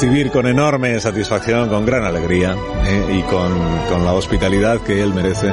Recibir 0.00 0.30
con 0.30 0.46
enorme 0.46 0.98
satisfacción, 0.98 1.68
con 1.68 1.84
gran 1.84 2.04
alegría 2.04 2.56
eh, 2.86 3.18
y 3.18 3.22
con, 3.24 3.52
con 3.90 4.02
la 4.02 4.14
hospitalidad 4.14 4.78
que 4.80 5.02
él 5.02 5.12
merece 5.12 5.52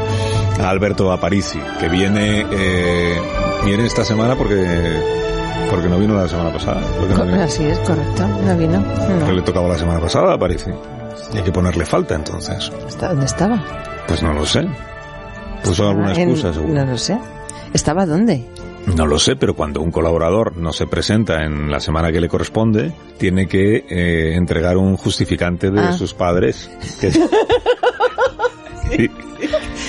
a 0.62 0.70
Alberto 0.70 1.12
Aparici, 1.12 1.60
que 1.82 1.90
viene, 1.90 2.46
eh, 2.50 3.20
viene 3.66 3.86
esta 3.86 4.06
semana 4.06 4.38
porque, 4.38 5.02
porque 5.70 5.90
no 5.90 6.00
vino 6.00 6.16
la 6.16 6.30
semana 6.30 6.54
pasada. 6.54 6.80
No 7.14 7.26
vino. 7.26 7.44
Así 7.44 7.66
es, 7.66 7.78
correcto. 7.80 8.26
No 8.46 8.56
vino. 8.56 8.82
¿Qué 9.06 9.26
No. 9.26 9.32
le 9.34 9.42
tocaba 9.42 9.68
la 9.68 9.78
semana 9.78 10.00
pasada 10.00 10.32
a 10.32 10.36
Aparici? 10.36 10.70
Y 11.34 11.38
hay 11.40 11.44
que 11.44 11.52
ponerle 11.52 11.86
falta 11.86 12.16
entonces. 12.16 12.72
¿Está- 12.88 13.10
¿Dónde 13.10 13.26
estaba? 13.26 13.62
Pues 14.08 14.24
no 14.24 14.32
lo 14.32 14.46
sé. 14.46 14.66
Puso 15.62 15.90
alguna 15.90 16.14
En- 16.14 16.30
excusa, 16.30 16.54
seguro. 16.54 16.74
No 16.74 16.86
lo 16.86 16.98
sé. 16.98 17.18
¿Estaba 17.74 18.06
dónde? 18.06 18.46
No 18.96 19.06
lo 19.06 19.20
sé, 19.20 19.36
pero 19.36 19.54
cuando 19.56 19.82
un 19.82 19.92
colaborador 19.92 20.56
no 20.58 20.72
se 20.74 20.88
presenta 20.88 21.44
en 21.44 21.70
la 21.70 21.80
semana 21.80 22.12
que 22.12 22.22
le 22.22 22.30
corresponde, 22.30 22.94
tiene 23.18 23.46
que 23.48 23.86
eh, 23.90 24.34
entregar 24.36 24.78
un 24.78 24.96
justificante 24.98 25.70
de 25.70 25.80
Ah. 25.82 25.94
sus 25.94 26.14
padres. 26.14 26.70
Que, 27.00 27.12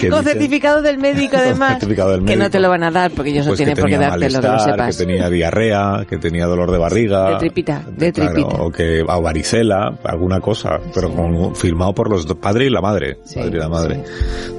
que 0.00 0.08
Con 0.10 0.20
dicen- 0.20 0.24
certificado 0.24 0.82
del 0.82 0.98
médico, 0.98 1.36
además. 1.36 1.70
certificado 1.78 2.10
del 2.10 2.20
Que 2.24 2.32
no 2.34 2.38
médico. 2.40 2.50
te 2.50 2.60
lo 2.60 2.68
van 2.68 2.82
a 2.82 2.90
dar 2.90 3.10
porque 3.12 3.30
ellos 3.30 3.46
no 3.46 3.50
pues 3.50 3.58
tienen 3.58 3.76
por 3.76 3.88
qué 3.88 3.96
dártelo, 3.98 4.40
que 4.40 4.46
lo 4.48 4.58
sepas. 4.58 4.96
que 4.96 5.04
tenía 5.06 5.30
diarrea, 5.30 6.04
que 6.08 6.18
tenía 6.18 6.46
dolor 6.46 6.70
de 6.72 6.78
barriga. 6.78 7.30
De 7.30 7.36
tripita, 7.36 7.82
de 7.96 8.12
claro, 8.12 8.32
tripita. 8.32 8.62
O 8.62 8.70
que 8.72 9.02
o 9.02 9.22
varicela, 9.22 9.96
alguna 10.04 10.40
cosa, 10.40 10.78
pero 10.94 11.12
con, 11.14 11.54
firmado 11.54 11.94
por 11.94 12.10
los 12.10 12.26
do- 12.26 12.34
padre 12.38 12.66
y 12.66 12.70
la 12.70 12.80
madre. 12.80 13.18
Sí, 13.24 13.36
padre 13.36 13.56
y 13.56 13.60
la 13.60 13.68
madre. 13.68 14.04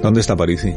¿Dónde 0.02 0.20
está 0.20 0.34
Parisi? 0.34 0.74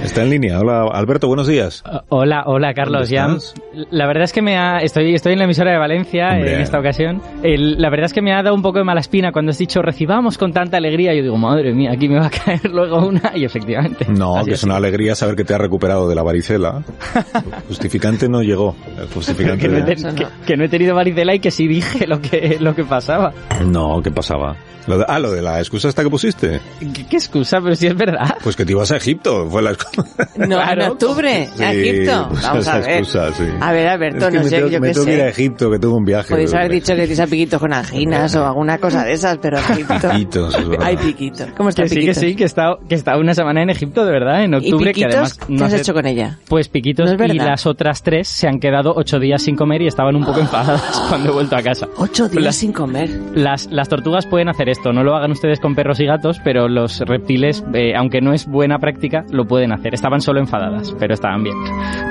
Está 0.00 0.22
en 0.22 0.30
línea. 0.30 0.58
Hola, 0.58 0.88
Alberto, 0.92 1.28
buenos 1.28 1.46
días. 1.46 1.84
Hola, 2.08 2.42
hola 2.46 2.74
Carlos. 2.74 3.08
¿Dónde 3.08 3.14
Ya, 3.14 3.84
la 3.90 4.06
verdad 4.06 4.24
es 4.24 4.32
que 4.32 4.42
me 4.42 4.56
ha, 4.56 4.78
estoy, 4.78 5.14
estoy 5.14 5.34
en 5.34 5.38
la 5.38 5.44
emisora 5.44 5.70
de 5.70 5.78
Valencia 5.78 6.30
Hombre. 6.32 6.54
en 6.54 6.60
esta 6.60 6.78
ocasión. 6.80 7.22
El- 7.42 7.80
la 7.80 7.88
verdad 7.88 8.06
es 8.06 8.12
que 8.12 8.20
me 8.22 8.32
ha 8.32 8.42
dado 8.42 8.54
un 8.54 8.62
poco 8.62 8.78
de 8.78 8.84
mala 8.84 9.00
espina 9.00 9.30
cuando 9.32 9.50
has 9.50 9.58
dicho 9.58 9.80
recibamos 9.80 10.38
con 10.38 10.52
tanta 10.52 10.78
alegría. 10.78 11.14
Yo 11.14 11.22
digo, 11.22 11.36
madre 11.36 11.72
mía, 11.72 11.92
aquí 11.92 12.08
me 12.08 12.18
va 12.18 12.26
a 12.26 12.30
caer 12.30 12.64
luego 12.70 13.06
una. 13.06 13.32
Y 13.34 13.44
efectivamente. 13.44 14.06
No, 14.08 14.36
así 14.36 14.48
que 14.48 14.54
es 14.54 14.64
una 14.64 14.74
sido. 14.74 14.78
alegría 14.86 15.14
saber 15.14 15.36
que 15.36 15.44
te 15.44 15.54
has 15.54 15.60
recuperado 15.60 16.08
de 16.08 16.14
la 16.16 16.22
varicela. 16.22 16.82
Justificante 17.68 18.28
no 18.28 18.42
llegó. 18.42 18.74
Justificante 19.14 19.68
Que 19.68 19.68
no, 19.68 19.84
ten- 19.84 20.14
que- 20.16 20.26
que 20.46 20.56
no 20.56 20.64
he 20.64 20.68
tenido 20.68 20.94
varicela 20.96 21.34
y 21.34 21.38
que 21.38 21.50
sí 21.50 21.68
dije 21.68 22.06
lo 22.06 22.20
que, 22.20 22.56
lo 22.60 22.74
que 22.74 22.82
pasaba. 22.84 23.32
No, 23.66 24.00
¿qué 24.02 24.10
pasaba? 24.10 24.56
Lo 24.88 24.98
de- 24.98 25.04
ah, 25.06 25.20
lo 25.20 25.30
de 25.30 25.42
la 25.42 25.60
excusa 25.60 25.88
esta 25.88 26.02
que 26.02 26.10
pusiste. 26.10 26.58
¿Qué, 26.80 27.06
qué 27.06 27.16
excusa? 27.16 27.60
Pero 27.62 27.76
si 27.76 27.86
es 27.86 27.94
verdad. 27.96 28.36
Pues 28.42 28.56
que 28.56 28.64
te 28.64 28.72
ibas 28.72 28.90
a 28.90 28.96
Egipto. 28.96 29.46
Fue 29.48 29.62
la 29.62 29.70
excusa. 29.70 29.81
No, 30.36 30.56
Claro. 30.56 30.82
en 30.84 30.90
octubre, 30.90 31.48
Sí, 31.54 31.62
a 31.62 31.72
Egipto. 31.72 32.26
pues 32.30 32.42
Vamos 32.42 32.68
a 32.68 32.78
ver. 32.78 32.90
excusa, 32.90 33.32
sí. 33.32 33.44
A 33.60 33.72
ver, 33.72 33.88
Alberto, 33.88 34.18
Es 34.18 34.24
que 34.26 34.36
no 34.38 34.42
me 34.44 34.48
sé, 34.50 34.56
tengo, 34.56 34.68
yo 34.68 34.80
me 34.80 34.88
qué 34.88 34.94
tengo 34.94 35.06
que 35.06 35.14
ir 35.14 35.20
a 35.20 35.24
sé. 35.24 35.28
Egipto, 35.30 35.70
que 35.70 35.78
tengo 35.78 35.96
un 35.96 36.04
viaje. 36.04 36.28
Podéis 36.30 36.54
haber 36.54 36.70
dicho 36.72 36.94
que 36.94 37.00
tienes 37.00 37.20
a 37.20 37.26
piquitos 37.26 37.60
con 37.60 37.72
anginas 37.72 38.34
o 38.36 38.46
alguna 38.46 38.78
cosa 38.78 39.04
de 39.04 39.12
esas, 39.12 39.38
pero 39.38 39.58
Egipto. 39.58 39.94
Piquitos. 40.12 40.56
Hay 40.80 40.96
piquitos. 40.96 41.48
¿Cómo 41.56 41.68
está 41.68 41.82
Que 41.84 41.88
sí, 41.88 42.04
que 42.04 42.14
sí, 42.14 42.34
que 42.34 42.42
he 42.44 42.46
estado, 42.46 42.78
que 42.88 42.94
he 42.94 42.98
estado 42.98 43.20
una 43.20 43.34
semana 43.34 43.62
en 43.62 43.70
Egipto, 43.70 44.04
de 44.04 44.12
verdad, 44.12 44.44
en 44.44 44.52
¿Y 44.54 44.56
octubre. 44.56 44.92
que 44.92 44.94
piquitos? 44.94 45.14
además 45.14 45.38
¿Qué 45.38 45.52
no 45.52 45.64
has 45.64 45.72
sé- 45.72 45.78
hecho 45.80 45.94
con 45.94 46.06
ella? 46.06 46.38
Pues 46.48 46.68
Piquitos 46.68 47.12
No 47.18 47.24
y 47.26 47.38
las 47.38 47.66
otras 47.66 48.02
tres 48.02 48.28
se 48.28 48.48
han 48.48 48.58
quedado 48.60 48.92
ocho 48.96 49.18
días 49.18 49.42
sin 49.42 49.56
comer 49.56 49.82
y 49.82 49.86
estaban 49.86 50.16
un 50.16 50.24
poco 50.24 50.40
enfadadas 50.40 50.82
cuando 51.08 51.30
he 51.30 51.32
vuelto 51.32 51.56
a 51.56 51.62
casa. 51.62 51.88
Ocho 51.96 52.28
días 52.28 52.44
Las- 52.44 52.56
sin 52.56 52.72
comer. 52.72 53.10
Las, 53.34 53.66
las 53.70 53.88
tortugas 53.88 54.26
pueden 54.26 54.48
hacer 54.48 54.68
esto, 54.68 54.92
no 54.92 55.02
lo 55.04 55.14
hagan 55.16 55.30
ustedes 55.32 55.60
con 55.60 55.74
perros 55.74 56.00
y 56.00 56.06
gatos, 56.06 56.40
pero 56.44 56.68
los 56.68 57.00
reptiles, 57.00 57.64
eh, 57.74 57.94
aunque 57.96 58.20
no 58.20 58.32
es 58.32 58.46
buena 58.46 58.78
práctica, 58.78 59.24
lo 59.30 59.44
pueden 59.46 59.71
hacer. 59.72 59.94
Estaban 59.94 60.20
solo 60.20 60.40
enfadadas, 60.40 60.94
pero 60.98 61.14
estaban 61.14 61.42
bien. 61.42 61.56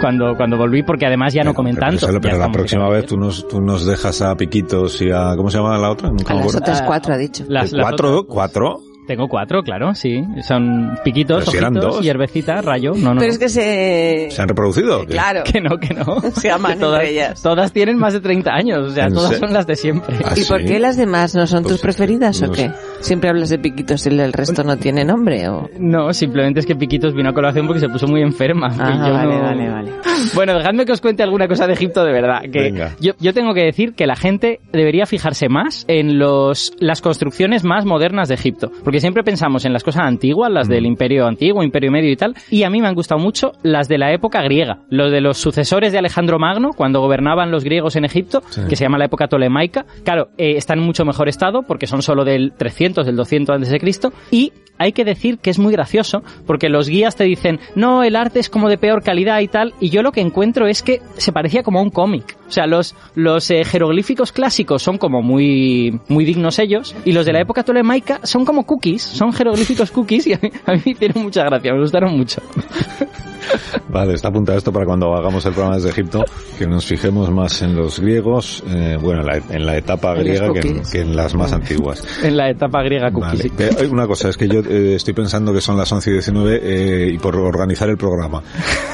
Cuando, 0.02 0.36
cuando 0.36 0.58
volví, 0.58 0.84
porque 0.84 1.06
además 1.06 1.34
ya 1.34 1.44
no 1.44 1.54
comen 1.54 1.76
Pero, 1.76 1.88
tanto. 1.88 2.08
Pero, 2.08 2.22
pero 2.22 2.38
la 2.38 2.52
próxima 2.52 2.90
vez 2.90 3.06
tú 3.06 3.18
nos, 3.18 3.48
tú 3.48 3.62
nos 3.62 3.86
dejas 3.86 4.22
a 4.22 4.36
Piquitos 4.36 5.02
y 5.02 5.12
a... 5.12 5.36
¿Cómo 5.36 5.50
se 5.50 5.58
llama 5.58 5.78
la 5.78 5.92
otra? 5.92 6.10
Nunca 6.10 6.34
A 6.34 6.38
las 6.38 6.56
otras 6.56 6.82
cuatro, 6.84 7.14
ha 7.14 7.18
dicho. 7.18 7.44
Las- 7.48 7.72
las 7.72 7.86
¿Cuatro? 7.86 8.10
otras- 8.20 8.26
¿Cuatro? 8.34 8.80
Tengo 9.08 9.28
cuatro, 9.28 9.62
claro, 9.64 9.94
sí. 9.96 10.24
Son 10.48 10.92
piquitos, 11.04 11.46
si 11.46 11.58
ojitos, 11.58 12.02
hierbecita, 12.02 12.62
rayo. 12.62 12.92
No, 12.96 13.14
no. 13.16 13.20
Pero 13.20 13.32
es 13.32 13.40
que 13.40 13.50
se... 13.50 14.28
¿Se 14.30 14.42
han 14.42 14.48
reproducido? 14.48 15.06
Claro. 15.06 15.42
Que 15.44 15.60
no, 15.60 15.78
que 15.78 15.94
no. 15.94 16.22
Se 16.36 16.52
aman 16.52 16.80
todas, 16.80 17.02
entre 17.02 17.14
ellas. 17.16 17.42
Todas 17.42 17.74
tienen 17.74 17.98
más 17.98 18.14
de 18.14 18.22
30 18.22 18.52
años, 18.54 18.80
o 18.80 18.90
sea, 18.92 19.08
¿En 19.08 19.14
todas 19.14 19.38
son 19.38 19.52
las 19.52 19.66
de 19.68 19.76
siempre. 19.76 20.16
¿Ah, 20.24 20.34
¿Y 20.38 20.42
sí? 20.42 20.50
por 20.50 20.64
qué 20.64 20.80
las 20.80 20.96
demás 20.98 21.34
no 21.36 21.46
son 21.48 21.64
Pues, 21.64 21.74
tus 21.74 21.82
preferidas 21.82 22.42
o 22.44 22.52
qué? 22.52 22.70
sé. 22.70 22.72
Siempre 23.02 23.30
hablas 23.30 23.50
de 23.50 23.60
piquitos 23.60 24.06
y 24.06 24.10
el 24.10 24.32
resto 24.34 24.64
no 24.64 24.78
tiene 24.78 25.04
nombre 25.04 25.48
o... 25.50 25.70
No, 25.80 26.14
simplemente 26.14 26.60
es 26.60 26.66
que 26.66 26.76
Piquitos 26.76 27.14
vino 27.14 27.30
a 27.30 27.34
colaboración 27.34 27.66
porque 27.68 27.80
se 27.80 27.90
puso 27.90 28.08
muy 28.08 28.22
enferma. 28.22 28.68
Ah, 28.80 29.08
yo 29.08 29.14
vale, 29.14 29.36
no- 29.36 29.42
vale, 29.42 29.70
vale. 29.70 29.92
Bueno, 30.36 30.54
dejadme 30.54 30.86
que 30.86 30.92
os 30.92 31.02
cuente 31.02 31.24
alguna 31.24 31.48
cosa 31.48 31.66
de 31.68 31.74
Egipto 31.74 32.04
de 32.04 32.12
verdad. 32.14 32.42
Que 32.44 32.62
Venga. 32.62 32.96
yo, 33.00 33.14
yo 33.20 33.34
tengo 33.34 33.54
que 33.54 33.64
decir 33.64 33.94
que 33.94 34.06
la 34.06 34.16
gente 34.16 34.60
debería 34.72 35.06
fijarse 35.06 35.50
más 35.50 35.84
en 35.88 36.20
los, 36.20 36.74
las 36.80 37.02
construcciones 37.02 37.64
más 37.64 37.86
modernas 37.86 38.30
de 38.30 38.36
Egipto. 38.36 38.72
Porque 38.84 39.00
siempre 39.00 39.24
pensamos 39.24 39.66
en 39.66 39.74
las 39.74 39.84
cosas 39.84 40.04
antiguas, 40.06 40.52
las 40.52 40.68
Mm. 40.68 40.72
del 40.72 40.86
Imperio 40.86 41.26
Antiguo, 41.28 41.64
Imperio 41.64 41.92
Medio 41.92 42.12
y 42.12 42.16
tal. 42.16 42.36
Y 42.52 42.64
a 42.64 42.70
mí 42.70 42.82
me 42.82 42.88
han 42.88 42.94
gustado 42.96 43.20
mucho 43.20 43.54
las 43.64 43.88
de 43.88 43.98
la 43.98 44.14
época 44.14 44.42
griega. 44.44 44.80
Los 44.90 45.12
de 45.12 45.22
los 45.22 45.38
sucesores 45.38 45.92
de 45.92 45.98
Alejandro 45.98 46.38
Magno, 46.40 46.70
cuando 46.76 47.02
gobernaban 47.02 47.50
los 47.52 47.64
griegos 47.64 47.96
en 47.96 48.06
Egipto, 48.06 48.42
Sí. 48.50 48.62
que 48.70 48.76
se 48.76 48.86
llama 48.86 49.00
la 49.00 49.06
época 49.06 49.28
tolemaica. 49.28 49.86
Claro, 50.04 50.30
eh, 50.38 50.54
están 50.58 50.80
en 50.80 50.86
mucho 50.86 51.04
mejor 51.04 51.28
estado 51.30 51.64
porque 51.64 51.88
son 51.88 52.02
solo 52.04 52.24
del 52.24 52.54
300, 52.56 52.91
del 52.94 53.16
200 53.16 53.56
antes 53.56 53.70
de 53.70 53.80
Cristo. 53.80 54.14
Y 54.30 54.54
hay 54.82 54.94
que 54.94 55.06
decir 55.06 55.38
que 55.38 55.52
es 55.52 55.60
muy 55.60 55.72
gracioso 55.72 56.24
porque 56.48 56.68
los 56.68 56.90
guías 56.90 57.16
te 57.16 57.24
dicen, 57.24 57.60
no, 57.76 58.04
el 58.04 58.16
arte 58.16 58.40
es 58.40 58.50
como 58.50 58.68
de 58.68 58.80
peor 58.80 59.04
calidad 59.04 59.40
y 59.42 59.48
tal, 59.48 59.76
y 59.80 59.92
yo 59.92 60.02
lo 60.02 60.12
que 60.12 60.22
encuentro 60.22 60.66
es 60.66 60.82
que 60.82 61.02
se 61.18 61.32
parecía 61.32 61.62
como 61.62 61.78
a 61.78 61.84
un 61.84 61.92
cómic. 61.92 62.36
O 62.48 62.52
sea, 62.52 62.66
los, 62.66 62.96
los 63.14 63.52
eh, 63.52 63.64
jeroglíficos 63.64 64.32
clásicos 64.32 64.82
son 64.82 64.98
como 64.98 65.22
muy, 65.22 66.00
muy 66.08 66.26
dignos 66.26 66.58
ellos, 66.58 66.96
y 67.06 67.12
los 67.12 67.28
de 67.28 67.34
la 67.34 67.42
época 67.42 67.64
tolemaica 67.64 68.22
son 68.24 68.44
como 68.44 68.66
cookies, 68.66 69.04
son 69.04 69.34
jeroglíficos 69.34 69.92
cookies, 69.92 70.26
y 70.26 70.34
a 70.34 70.40
mí, 70.42 70.50
a 70.66 70.72
mí 70.74 70.82
me 70.84 70.92
hicieron 70.94 71.24
mucha 71.24 71.44
gracia, 71.44 71.74
me 71.74 71.80
gustaron 71.80 72.18
mucho. 72.18 72.42
Vale, 73.90 74.14
está 74.14 74.30
apuntado 74.30 74.58
esto 74.58 74.72
para 74.72 74.86
cuando 74.86 75.14
hagamos 75.16 75.46
el 75.46 75.54
programa 75.54 75.76
desde 75.76 75.90
Egipto, 75.90 76.24
que 76.58 76.68
nos 76.68 76.86
fijemos 76.86 77.30
más 77.32 77.62
en 77.62 77.76
los 77.76 78.00
griegos, 78.00 78.64
eh, 78.68 78.98
bueno, 79.02 79.22
en 79.22 79.28
la, 79.28 79.38
en 79.56 79.66
la 79.66 79.78
etapa 79.78 80.14
En 80.16 80.20
griega 80.24 80.54
que 80.54 80.60
en, 80.60 80.82
que 80.92 81.02
en 81.02 81.16
las 81.16 81.34
más 81.36 81.52
antiguas. 81.52 82.04
En 82.24 82.38
la 82.38 82.50
etapa 82.50 82.82
griega 82.84 83.12
cookies. 83.12 83.52
Vale. 83.56 83.88
una 83.88 84.08
cosa, 84.08 84.30
es 84.30 84.38
que 84.38 84.48
yo 84.48 84.60
eh, 84.62 84.96
estoy 84.96 85.14
pensando 85.14 85.54
que 85.54 85.60
son 85.62 85.76
las 85.78 85.92
11 85.92 86.10
y 86.10 86.14
19 86.14 86.60
eh, 86.64 87.12
y 87.14 87.18
por 87.18 87.36
organizar 87.36 87.90
el 87.90 87.98
programa. 87.98 88.42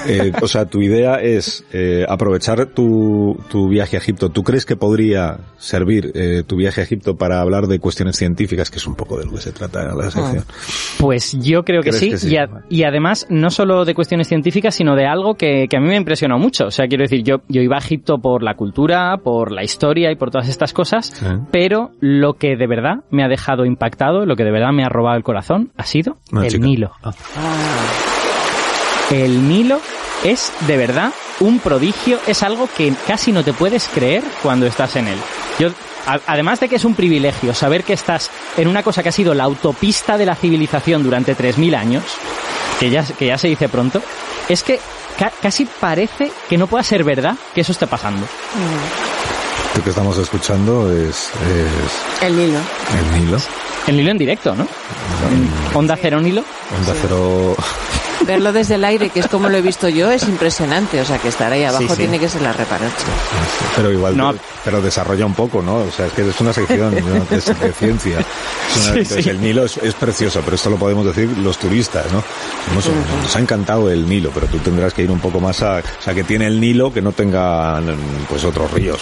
Eh, 0.09 0.31
o 0.41 0.47
sea, 0.47 0.65
tu 0.65 0.81
idea 0.81 1.15
es 1.15 1.65
eh, 1.73 2.05
aprovechar 2.07 2.67
tu, 2.67 3.37
tu 3.49 3.67
viaje 3.67 3.97
a 3.97 3.99
Egipto. 3.99 4.29
¿Tú 4.29 4.41
crees 4.41 4.65
que 4.65 4.77
podría 4.77 5.37
servir 5.57 6.13
tu 6.47 6.55
viaje 6.55 6.79
a 6.79 6.83
Egipto 6.85 7.17
para 7.17 7.41
hablar 7.41 7.67
de 7.67 7.79
cuestiones 7.79 8.15
científicas, 8.15 8.71
que 8.71 8.77
es 8.77 8.87
un 8.87 8.95
poco 8.95 9.17
de 9.17 9.25
lo 9.25 9.31
que 9.33 9.41
se 9.41 9.51
trata 9.51 9.83
en 9.83 9.97
la 9.97 10.09
sección? 10.09 10.45
Pues 10.97 11.33
yo 11.41 11.65
creo 11.65 11.81
que 11.81 11.89
¿Crees 11.89 11.99
sí, 11.99 12.09
que 12.11 12.17
sí? 12.19 12.29
Y, 12.29 12.37
a- 12.37 12.63
y 12.69 12.83
además 12.83 13.25
no 13.29 13.49
solo 13.49 13.83
de 13.83 13.93
cuestiones 13.95 14.29
científicas, 14.29 14.36
sino 14.71 14.95
de 14.95 15.05
algo 15.05 15.35
que, 15.35 15.67
que 15.69 15.77
a 15.77 15.79
mí 15.79 15.87
me 15.87 15.95
impresionó 15.95 16.37
mucho. 16.39 16.67
O 16.67 16.71
sea, 16.71 16.87
quiero 16.87 17.03
decir, 17.03 17.23
yo, 17.23 17.37
yo 17.47 17.61
iba 17.61 17.75
a 17.75 17.79
Egipto 17.79 18.17
por 18.19 18.43
la 18.43 18.55
cultura, 18.55 19.17
por 19.23 19.51
la 19.51 19.63
historia 19.63 20.11
y 20.11 20.15
por 20.15 20.31
todas 20.31 20.47
estas 20.49 20.73
cosas, 20.73 21.07
Sí. 21.07 21.25
pero 21.51 21.91
lo 21.99 22.33
que 22.33 22.55
de 22.55 22.67
verdad 22.67 22.97
me 23.11 23.23
ha 23.23 23.27
dejado 23.27 23.65
impactado, 23.65 24.25
lo 24.25 24.35
que 24.35 24.43
de 24.43 24.51
verdad 24.51 24.71
me 24.73 24.83
ha 24.83 24.89
robado 24.89 25.17
el 25.17 25.23
corazón, 25.23 25.71
ha 25.77 25.83
sido 25.83 26.17
el 26.33 26.47
chica. 26.49 26.65
Nilo. 26.65 26.91
Ah. 27.03 27.11
El 29.11 29.47
Nilo 29.47 29.79
es 30.23 30.51
de 30.67 30.77
verdad 30.77 31.11
un 31.39 31.59
prodigio, 31.59 32.17
es 32.27 32.43
algo 32.43 32.67
que 32.75 32.91
casi 33.05 33.31
no 33.31 33.43
te 33.43 33.53
puedes 33.53 33.87
creer 33.87 34.23
cuando 34.43 34.65
estás 34.65 34.95
en 34.95 35.07
él. 35.07 35.17
Yo, 35.59 35.69
además 36.27 36.59
de 36.59 36.67
que 36.67 36.75
es 36.75 36.85
un 36.85 36.95
privilegio 36.95 37.53
saber 37.53 37.83
que 37.83 37.93
estás 37.93 38.31
en 38.57 38.67
una 38.67 38.83
cosa 38.83 39.03
que 39.03 39.09
ha 39.09 39.13
sido 39.13 39.33
la 39.33 39.43
autopista 39.45 40.17
de 40.17 40.25
la 40.25 40.35
civilización 40.35 41.03
durante 41.03 41.35
3.000 41.35 41.75
años, 41.75 42.03
que 42.79 42.89
ya, 42.89 43.03
que 43.03 43.25
ya 43.27 43.37
se 43.37 43.47
dice 43.47 43.69
pronto, 43.69 44.01
es 44.49 44.63
que 44.63 44.79
ca- 45.17 45.31
casi 45.41 45.65
parece 45.65 46.31
que 46.49 46.57
no 46.57 46.67
pueda 46.67 46.83
ser 46.83 47.03
verdad 47.03 47.35
que 47.53 47.61
eso 47.61 47.71
esté 47.71 47.87
pasando. 47.87 48.25
Lo 49.75 49.83
que 49.83 49.89
estamos 49.91 50.17
escuchando 50.17 50.91
es, 50.91 51.29
es 51.47 52.23
El 52.23 52.35
Nilo. 52.37 52.59
el 52.97 53.19
Nilo. 53.25 53.37
El 53.85 53.99
hilo 54.01 54.11
en 54.11 54.17
directo, 54.17 54.53
¿no? 54.55 54.67
Onda 55.73 55.97
cero 56.01 56.19
Nilo. 56.19 56.43
Onda 56.77 56.93
cero. 57.01 57.55
Verlo 58.25 58.51
desde 58.51 58.75
el 58.75 58.83
aire, 58.83 59.09
que 59.09 59.21
es 59.21 59.27
como 59.27 59.47
lo 59.47 59.57
he 59.57 59.61
visto 59.61 59.87
yo, 59.87 60.11
es 60.11 60.23
impresionante. 60.23 60.99
O 60.99 61.05
sea, 61.05 61.17
que 61.19 61.29
estar 61.29 61.51
ahí 61.53 61.63
abajo 61.63 61.83
Sí, 61.83 61.89
sí. 61.91 61.95
tiene 61.97 62.19
que 62.19 62.27
ser 62.27 62.41
la 62.41 62.51
reparacha. 62.51 63.05
Pero 63.75 63.91
igual, 63.91 64.17
No. 64.17 64.33
Pero 64.67 64.81
desarrolla 64.81 65.25
un 65.25 65.33
poco, 65.33 65.61
¿no? 65.61 65.77
O 65.77 65.91
sea, 65.91 66.07
es 66.07 66.11
que 66.11 66.27
es 66.27 66.41
una 66.41 66.51
sección 66.51 66.93
¿no? 66.99 67.25
de, 67.25 67.35
de 67.37 67.71
ciencia. 67.73 68.19
Es 68.19 68.75
una- 68.75 68.83
Sí, 68.83 68.89
entonces, 68.99 69.23
sí. 69.23 69.29
El 69.29 69.39
Nilo 69.39 69.63
es, 69.63 69.77
es 69.77 69.93
precioso, 69.93 70.41
pero 70.43 70.55
esto 70.57 70.69
lo 70.69 70.75
podemos 70.75 71.05
decir 71.05 71.29
los 71.37 71.57
turistas, 71.57 72.05
¿no? 72.11 72.21
Nos 72.75 73.35
ha 73.35 73.39
encantado 73.39 73.89
el 73.89 74.05
Nilo, 74.09 74.29
pero 74.33 74.47
tú 74.47 74.57
tendrás 74.57 74.93
que 74.93 75.03
ir 75.03 75.09
un 75.11 75.19
poco 75.21 75.39
más 75.39 75.61
a... 75.63 75.77
O 75.77 76.01
sea, 76.01 76.13
que 76.13 76.25
tiene 76.25 76.47
el 76.47 76.59
Nilo 76.59 76.91
que 76.91 77.01
no 77.01 77.13
tenga, 77.13 77.81
pues, 78.27 78.43
otros 78.43 78.69
ríos. 78.73 78.99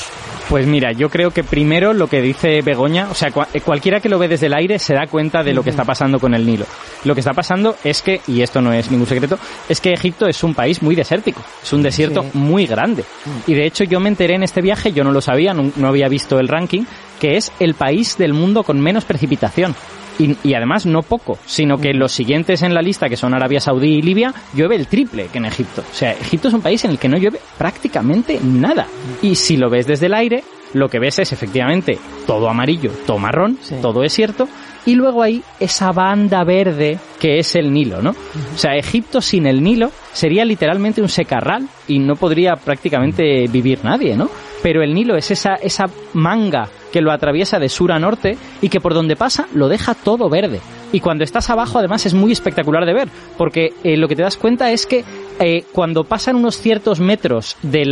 Pues 0.48 0.68
mira, 0.68 0.92
yo 0.92 1.10
creo 1.10 1.32
que 1.32 1.44
primero 1.44 1.92
lo 1.96 2.08
que 2.08 2.22
dice 2.22 2.62
Begoña, 2.62 3.08
o 3.10 3.16
sea, 3.16 3.30
cua- 3.34 3.48
cualquiera 3.64 4.00
que 4.00 4.10
lo 4.10 4.20
ve 4.20 4.28
desde 4.28 4.46
el 4.46 4.54
aire 4.54 4.78
se 4.78 4.94
da 4.94 5.08
cuenta 5.08 5.42
de 5.42 5.54
lo 5.54 5.64
que 5.64 5.72
está 5.72 5.84
pasando 5.86 6.20
con 6.20 6.36
el 6.36 6.46
Nilo. 6.46 6.68
Lo 7.04 7.16
que 7.16 7.22
está 7.22 7.34
pasando 7.34 7.76
es 7.84 8.04
que, 8.04 8.22
y 8.28 8.44
esto 8.44 8.62
no 8.62 8.72
es 8.72 8.92
ningún 8.92 9.08
secreto, 9.08 9.40
es 9.68 9.82
que 9.82 9.92
Egipto 9.92 10.28
es 10.28 10.44
un 10.44 10.54
país 10.54 10.84
muy 10.84 10.94
desértico, 10.94 11.42
es 11.64 11.74
un 11.74 11.82
desierto 11.82 12.22
Sí. 12.22 12.30
muy 12.38 12.68
grande. 12.68 13.04
Y 13.48 13.56
de 13.56 13.66
hecho 13.66 13.86
yo 13.86 14.00
me 14.00 14.08
enteré 14.10 14.36
en 14.36 14.44
este 14.44 14.62
viaje, 14.62 14.92
yo 14.94 15.04
no 15.04 15.12
lo 15.12 15.20
sabía, 15.20 15.52
no, 15.56 15.72
no 15.75 15.88
había 15.88 16.07
visto 16.07 16.40
el 16.40 16.48
ranking, 16.48 16.84
que 17.19 17.38
es 17.38 17.52
el 17.60 17.74
país 17.74 18.18
del 18.18 18.34
mundo 18.34 18.63
con 18.63 18.80
menos 18.80 19.06
precipitación. 19.06 19.75
Y, 20.18 20.38
y 20.44 20.54
además 20.54 20.86
no 20.86 21.02
poco, 21.02 21.38
sino 21.46 21.78
que 21.78 21.94
los 21.94 22.13
siguientes 22.13 22.62
en 22.62 22.74
la 22.74 22.81
lista, 22.81 23.10
que 23.10 23.18
son 23.18 23.34
Arabia 23.34 23.60
Saudí 23.60 23.96
y 23.96 24.02
Libia, 24.02 24.34
llueve 24.54 24.75
el 24.78 24.88
triple 24.88 25.28
que 25.28 25.40
en 25.40 25.46
Egipto. 25.46 25.81
O 25.92 25.94
sea, 25.94 26.12
Egipto 26.13 26.48
es 26.48 26.54
un 26.54 26.62
país 26.62 26.86
en 26.86 26.92
el 26.92 26.98
que 27.00 27.10
no 27.10 27.18
llueve 27.18 27.40
prácticamente 27.57 28.40
nada. 28.42 28.88
Y 29.22 29.36
si 29.36 29.57
lo 29.57 29.69
ves 29.69 29.88
desde 29.88 30.06
el 30.06 30.13
aire, 30.13 30.44
lo 30.74 30.88
que 30.88 31.00
ves 31.00 31.19
es 31.19 31.34
efectivamente 31.34 31.98
todo 32.25 32.50
amarillo, 32.50 32.92
todo 33.06 33.18
marrón, 33.18 33.57
Sí. 33.62 33.75
todo 33.81 34.02
desierto, 34.02 34.48
y 34.86 34.96
luego 34.96 35.24
hay 35.24 35.44
esa 35.60 35.92
banda 35.92 36.44
verde 36.44 37.00
que 37.20 37.40
es 37.40 37.56
el 37.56 37.74
Nilo, 37.74 38.02
¿no? 38.02 38.12
O 38.12 38.58
sea, 38.58 38.76
Egipto 38.76 39.22
sin 39.22 39.48
el 39.48 39.64
Nilo 39.64 39.92
sería 40.14 40.46
literalmente 40.46 41.02
un 41.02 41.10
secarral 41.10 41.68
y 41.88 42.00
no 42.00 42.16
podría 42.16 42.56
prácticamente 42.56 43.48
vivir 43.48 43.84
nadie, 43.84 44.16
¿no? 44.16 44.30
Pero 44.62 44.84
el 44.84 44.94
Nilo 44.94 45.16
es 45.16 45.32
esa, 45.32 45.56
esa 45.56 45.86
manga 46.14 46.70
que 46.92 47.02
lo 47.02 47.12
atraviesa 47.12 47.60
de 47.60 47.70
sur 47.70 47.92
a 47.92 48.00
norte 48.00 48.38
y 48.62 48.70
que 48.70 48.80
por 48.80 48.94
donde 48.94 49.16
pasa 49.16 49.48
lo 49.54 49.68
deja 49.68 49.94
todo 49.96 50.30
verde. 50.30 50.62
Y 50.95 51.01
cuando 51.01 51.25
estás 51.25 51.50
abajo 51.50 51.77
además 51.77 52.06
es 52.06 52.13
muy 52.13 52.31
espectacular 52.31 52.86
de 52.86 52.94
ver, 52.94 53.09
porque 53.38 53.74
eh, 53.83 53.97
lo 53.97 54.07
que 54.07 54.15
te 54.15 54.21
das 54.21 54.38
cuenta 54.38 54.71
es 54.71 54.86
que 54.86 55.03
eh, 55.42 55.65
cuando 55.74 56.06
pasan 56.06 56.38
unos 56.38 56.57
ciertos 56.57 57.01
metros 57.01 57.57
del 57.62 57.89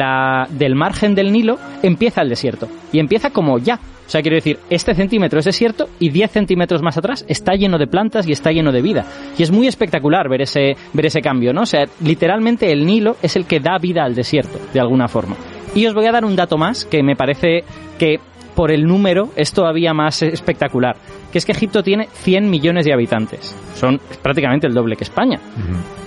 margen 0.74 1.14
del 1.14 1.34
Nilo, 1.34 1.60
empieza 1.82 2.22
el 2.22 2.30
desierto. 2.30 2.70
Y 2.94 3.00
empieza 3.00 3.32
como 3.32 3.60
ya. 3.60 3.78
O 4.08 4.10
sea, 4.10 4.22
quiero 4.22 4.36
decir, 4.36 4.58
este 4.70 4.96
centímetro 4.96 5.40
es 5.40 5.44
desierto 5.44 5.90
y 6.00 6.12
10 6.12 6.32
centímetros 6.32 6.82
más 6.82 6.98
atrás 6.98 7.26
está 7.28 7.56
lleno 7.56 7.78
de 7.78 7.88
plantas 7.88 8.26
y 8.26 8.32
está 8.32 8.54
lleno 8.54 8.72
de 8.72 8.82
vida. 8.82 9.06
Y 9.38 9.44
es 9.44 9.52
muy 9.52 9.68
espectacular 9.68 10.30
ver 10.30 10.44
ese, 10.44 10.78
ver 10.94 11.08
ese 11.08 11.20
cambio, 11.20 11.52
¿no? 11.52 11.64
O 11.64 11.66
sea, 11.66 11.84
literalmente 12.02 12.72
el 12.72 12.86
Nilo 12.86 13.18
es 13.22 13.36
el 13.36 13.46
que 13.46 13.60
da 13.60 13.80
vida 13.80 14.06
al 14.06 14.16
desierto, 14.16 14.62
de 14.74 14.80
alguna 14.80 15.10
forma. 15.10 15.36
Y 15.76 15.88
os 15.88 15.94
voy 15.94 16.06
a 16.06 16.14
dar 16.14 16.24
un 16.24 16.38
dato 16.38 16.58
más 16.58 16.86
que 16.86 17.04
me 17.04 17.18
parece 17.18 17.66
que 18.00 18.22
por 18.56 18.72
el 18.72 18.86
número 18.86 19.30
es 19.36 19.52
todavía 19.52 19.94
más 19.94 20.22
espectacular, 20.22 20.96
que 21.34 21.40
es 21.40 21.46
que 21.46 21.52
Egipto 21.52 21.82
tiene 21.82 22.08
100 22.14 22.48
millones 22.48 22.86
de 22.86 22.94
habitantes. 22.94 23.56
Son 23.74 24.00
prácticamente 24.22 24.68
el 24.68 24.74
doble 24.76 24.96
que 24.96 25.04
España. 25.04 25.40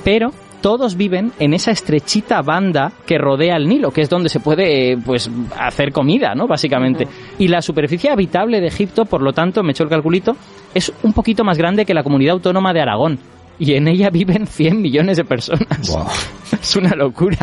Pero 0.04 0.30
todos 0.60 0.96
viven 0.96 1.32
en 1.40 1.52
esa 1.52 1.72
estrechita 1.72 2.42
banda 2.42 2.92
que 3.04 3.18
rodea 3.18 3.56
el 3.56 3.66
Nilo, 3.66 3.90
que 3.90 4.02
es 4.02 4.08
donde 4.08 4.28
se 4.28 4.38
puede 4.38 4.96
pues 4.98 5.28
hacer 5.58 5.90
comida, 5.90 6.36
¿no? 6.36 6.46
Básicamente. 6.46 7.08
Y 7.40 7.48
la 7.48 7.60
superficie 7.60 8.08
habitable 8.08 8.60
de 8.60 8.68
Egipto, 8.68 9.04
por 9.04 9.20
lo 9.20 9.32
tanto, 9.32 9.64
me 9.64 9.72
hecho 9.72 9.82
el 9.82 9.90
calculito, 9.90 10.36
es 10.72 10.92
un 11.02 11.12
poquito 11.12 11.42
más 11.42 11.58
grande 11.58 11.84
que 11.84 11.92
la 11.92 12.04
comunidad 12.04 12.34
autónoma 12.34 12.72
de 12.72 12.82
Aragón. 12.82 13.18
Y 13.58 13.74
en 13.74 13.88
ella 13.88 14.10
viven 14.10 14.46
100 14.46 14.80
millones 14.80 15.16
de 15.16 15.24
personas. 15.24 15.90
Wow. 15.90 16.06
Es 16.62 16.76
una 16.76 16.94
locura. 16.94 17.38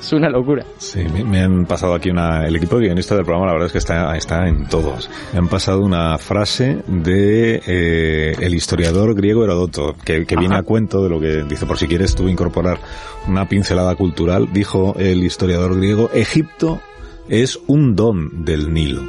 Es 0.00 0.12
una 0.14 0.30
locura. 0.30 0.64
Sí, 0.78 1.04
me, 1.12 1.22
me 1.24 1.40
han 1.42 1.66
pasado 1.66 1.94
aquí 1.94 2.10
una... 2.10 2.46
El 2.46 2.56
equipo 2.56 2.76
de 2.78 2.86
guionistas 2.86 3.18
del 3.18 3.24
programa, 3.26 3.46
la 3.46 3.52
verdad 3.52 3.66
es 3.66 3.72
que 3.72 3.78
está, 3.78 4.16
está 4.16 4.48
en 4.48 4.66
todos. 4.66 5.10
Me 5.32 5.38
han 5.40 5.48
pasado 5.48 5.82
una 5.82 6.16
frase 6.18 6.78
de 6.86 7.60
eh, 7.66 8.34
el 8.40 8.54
historiador 8.54 9.14
griego 9.14 9.44
Herodoto, 9.44 9.94
que, 10.04 10.24
que 10.24 10.36
viene 10.36 10.56
a 10.56 10.62
cuento 10.62 11.02
de 11.02 11.10
lo 11.10 11.20
que 11.20 11.44
dice, 11.44 11.66
por 11.66 11.76
si 11.78 11.86
quieres 11.86 12.14
tú 12.14 12.28
incorporar 12.28 12.78
una 13.28 13.46
pincelada 13.48 13.94
cultural, 13.94 14.48
dijo 14.52 14.94
el 14.98 15.22
historiador 15.22 15.76
griego, 15.76 16.10
Egipto 16.14 16.80
es 17.28 17.60
un 17.66 17.94
don 17.94 18.44
del 18.44 18.72
Nilo. 18.72 19.02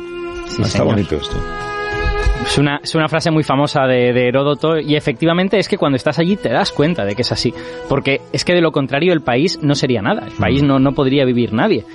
Sí, 0.47 0.61
está 0.61 0.79
señor. 0.79 0.87
bonito 0.87 1.15
esto. 1.15 1.37
Es 2.45 2.57
una, 2.57 2.81
es 2.83 2.95
una 2.95 3.07
frase 3.07 3.31
muy 3.31 3.43
famosa 3.43 3.87
de, 3.87 4.11
de 4.13 4.27
Heródoto 4.27 4.77
y 4.77 4.95
efectivamente 4.95 5.57
es 5.57 5.69
que 5.69 5.77
cuando 5.77 5.95
estás 5.95 6.19
allí 6.19 6.35
te 6.35 6.49
das 6.49 6.71
cuenta 6.71 7.05
de 7.05 7.15
que 7.15 7.21
es 7.21 7.31
así. 7.31 7.53
Porque 7.87 8.19
es 8.33 8.43
que 8.43 8.53
de 8.53 8.61
lo 8.61 8.71
contrario 8.71 9.13
el 9.13 9.21
país 9.21 9.59
no 9.61 9.73
sería 9.75 10.01
nada. 10.01 10.25
El 10.27 10.33
país 10.33 10.61
no, 10.61 10.79
no 10.79 10.91
podría 10.93 11.23
vivir 11.23 11.53
nadie. 11.53 11.85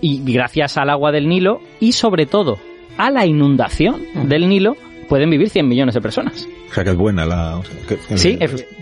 Y 0.00 0.32
gracias 0.32 0.76
al 0.76 0.90
agua 0.90 1.12
del 1.12 1.28
Nilo 1.28 1.60
y 1.80 1.92
sobre 1.92 2.26
todo 2.26 2.58
a 2.98 3.10
la 3.10 3.26
inundación 3.26 4.02
del 4.28 4.48
Nilo 4.48 4.76
pueden 5.08 5.30
vivir 5.30 5.48
100 5.48 5.68
millones 5.68 5.94
de 5.94 6.00
personas. 6.00 6.48
O 6.70 6.74
sea 6.74 6.84
que 6.84 6.90
es 6.90 6.96
buena 6.96 7.24
la... 7.24 7.56
o 7.58 7.64
sea, 7.64 7.74
que- 7.88 7.96
que- 7.96 8.18
Sí, 8.18 8.38